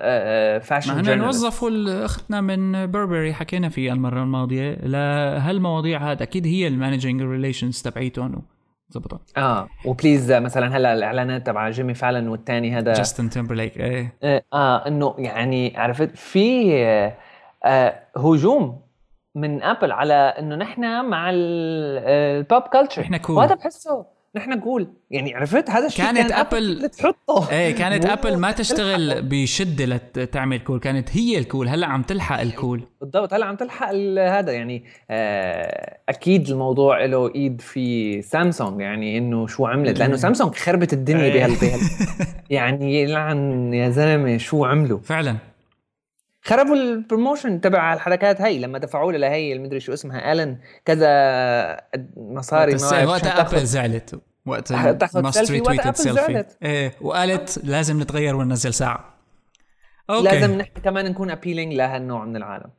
[0.60, 4.72] فاشن ما نوظفوا أختنا من بربري حكينا فيها المرة الماضية.
[4.72, 8.42] لهالمواضيع هذا أكيد هي المانجنج ريليشنز تبعيتهم.
[8.90, 9.38] زبطت.
[9.38, 12.94] آه وبليز مثلا هلأ الإعلانات تبع جيمي فالن والثاني هذا.
[12.94, 14.16] جاستن تيمبرليك إيه.
[14.54, 16.74] آه إنه يعني عرفت في
[17.64, 18.85] آه هجوم
[19.36, 24.06] من Apple على إنه نحن مع ال pop culture إحنا cool وهذا بحسه
[24.36, 27.52] نحن نقول يعني عرفت؟ هذا الشيء كانت كان Apple تحطه.
[27.52, 32.40] إيه كانت Apple ما تشتغل بشدة لتعمل cool كانت هي ال cool هلأ عم تلحق
[32.40, 34.52] ال cool بالضبط هلأ عم تلحق هذا.
[34.52, 40.94] يعني آه أكيد الموضوع له إيد في سامسونج يعني إنه شو عملت؟ لأنه سامسونج خربت
[40.94, 41.34] الدنيا إيه.
[41.34, 41.80] بهال بهال
[42.50, 45.36] يعني يلعن يا زلمة شو عملوا؟ فعلا.
[46.46, 51.08] خربوا ال promotion تبع الحركات هي لما دفعوا لها هي المدري شو اسمها Ellen كذا
[52.18, 52.76] مصاري
[53.06, 54.22] وقت Apple زعلت.
[54.46, 54.74] وقت
[55.16, 56.96] most retweeted selfie إيه.
[57.02, 59.16] وقالت لازم نتغير وننزل ساعة.
[60.10, 60.24] okay.
[60.24, 62.70] لازم نحن كمان نكون appealing لهالنوع من العالم.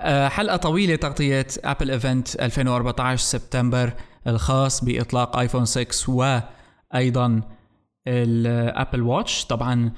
[0.00, 3.92] آه، حلقة طويلة تغطية Apple event 2014 سبتمبر
[4.26, 7.40] الخاص بإطلاق iPhone 6 وأيضا
[8.06, 9.92] ال Apple Watch طبعا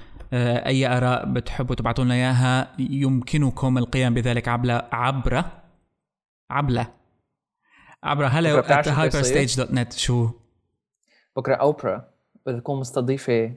[0.67, 5.45] أي آراء بتحبوا تبعتوا لنا إياها يمكنكم القيام بذلك عبر عبر
[6.51, 6.87] عبر
[8.05, 8.63] عبر هلو
[9.73, 10.31] نت شو؟
[11.37, 12.05] بكرة أوبرا
[12.47, 13.55] بتكون مستضيفة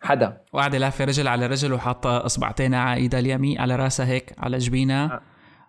[0.00, 0.40] حدا.
[0.52, 5.20] وقاعدة لافة رجل على رجل وحاطة إصبعتين على ايدها اليمين على راسها هيك على جبينها.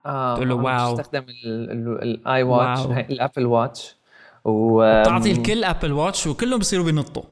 [0.06, 0.96] آه, آه تقول له wow.
[0.96, 3.98] تستخدم ال iWatch ال Apple Watch
[4.46, 7.24] و تعطي الكل Apple Watch وكلهم بصيروا بينطوا.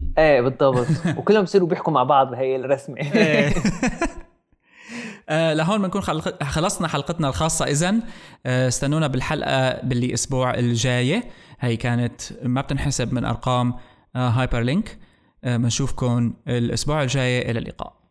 [0.18, 0.86] إيه بالضبط.
[1.16, 2.96] وكلهم بصيروا بيحكوا مع بعض هي الرسمة.
[3.14, 3.54] إيه.
[5.28, 6.00] آه لهون بنكون
[6.42, 7.64] خلصنا حلقتنا الخاصة.
[7.64, 7.94] إذا
[8.46, 11.24] آه استنونا بالحلقة باللي أسبوع الجاية.
[11.60, 13.74] هي كانت ما بتنحسب من أرقام
[14.16, 14.98] آه هايبر لينك
[15.44, 18.05] آه بنشوفكم الأسبوع الجاي إلى اللقاء.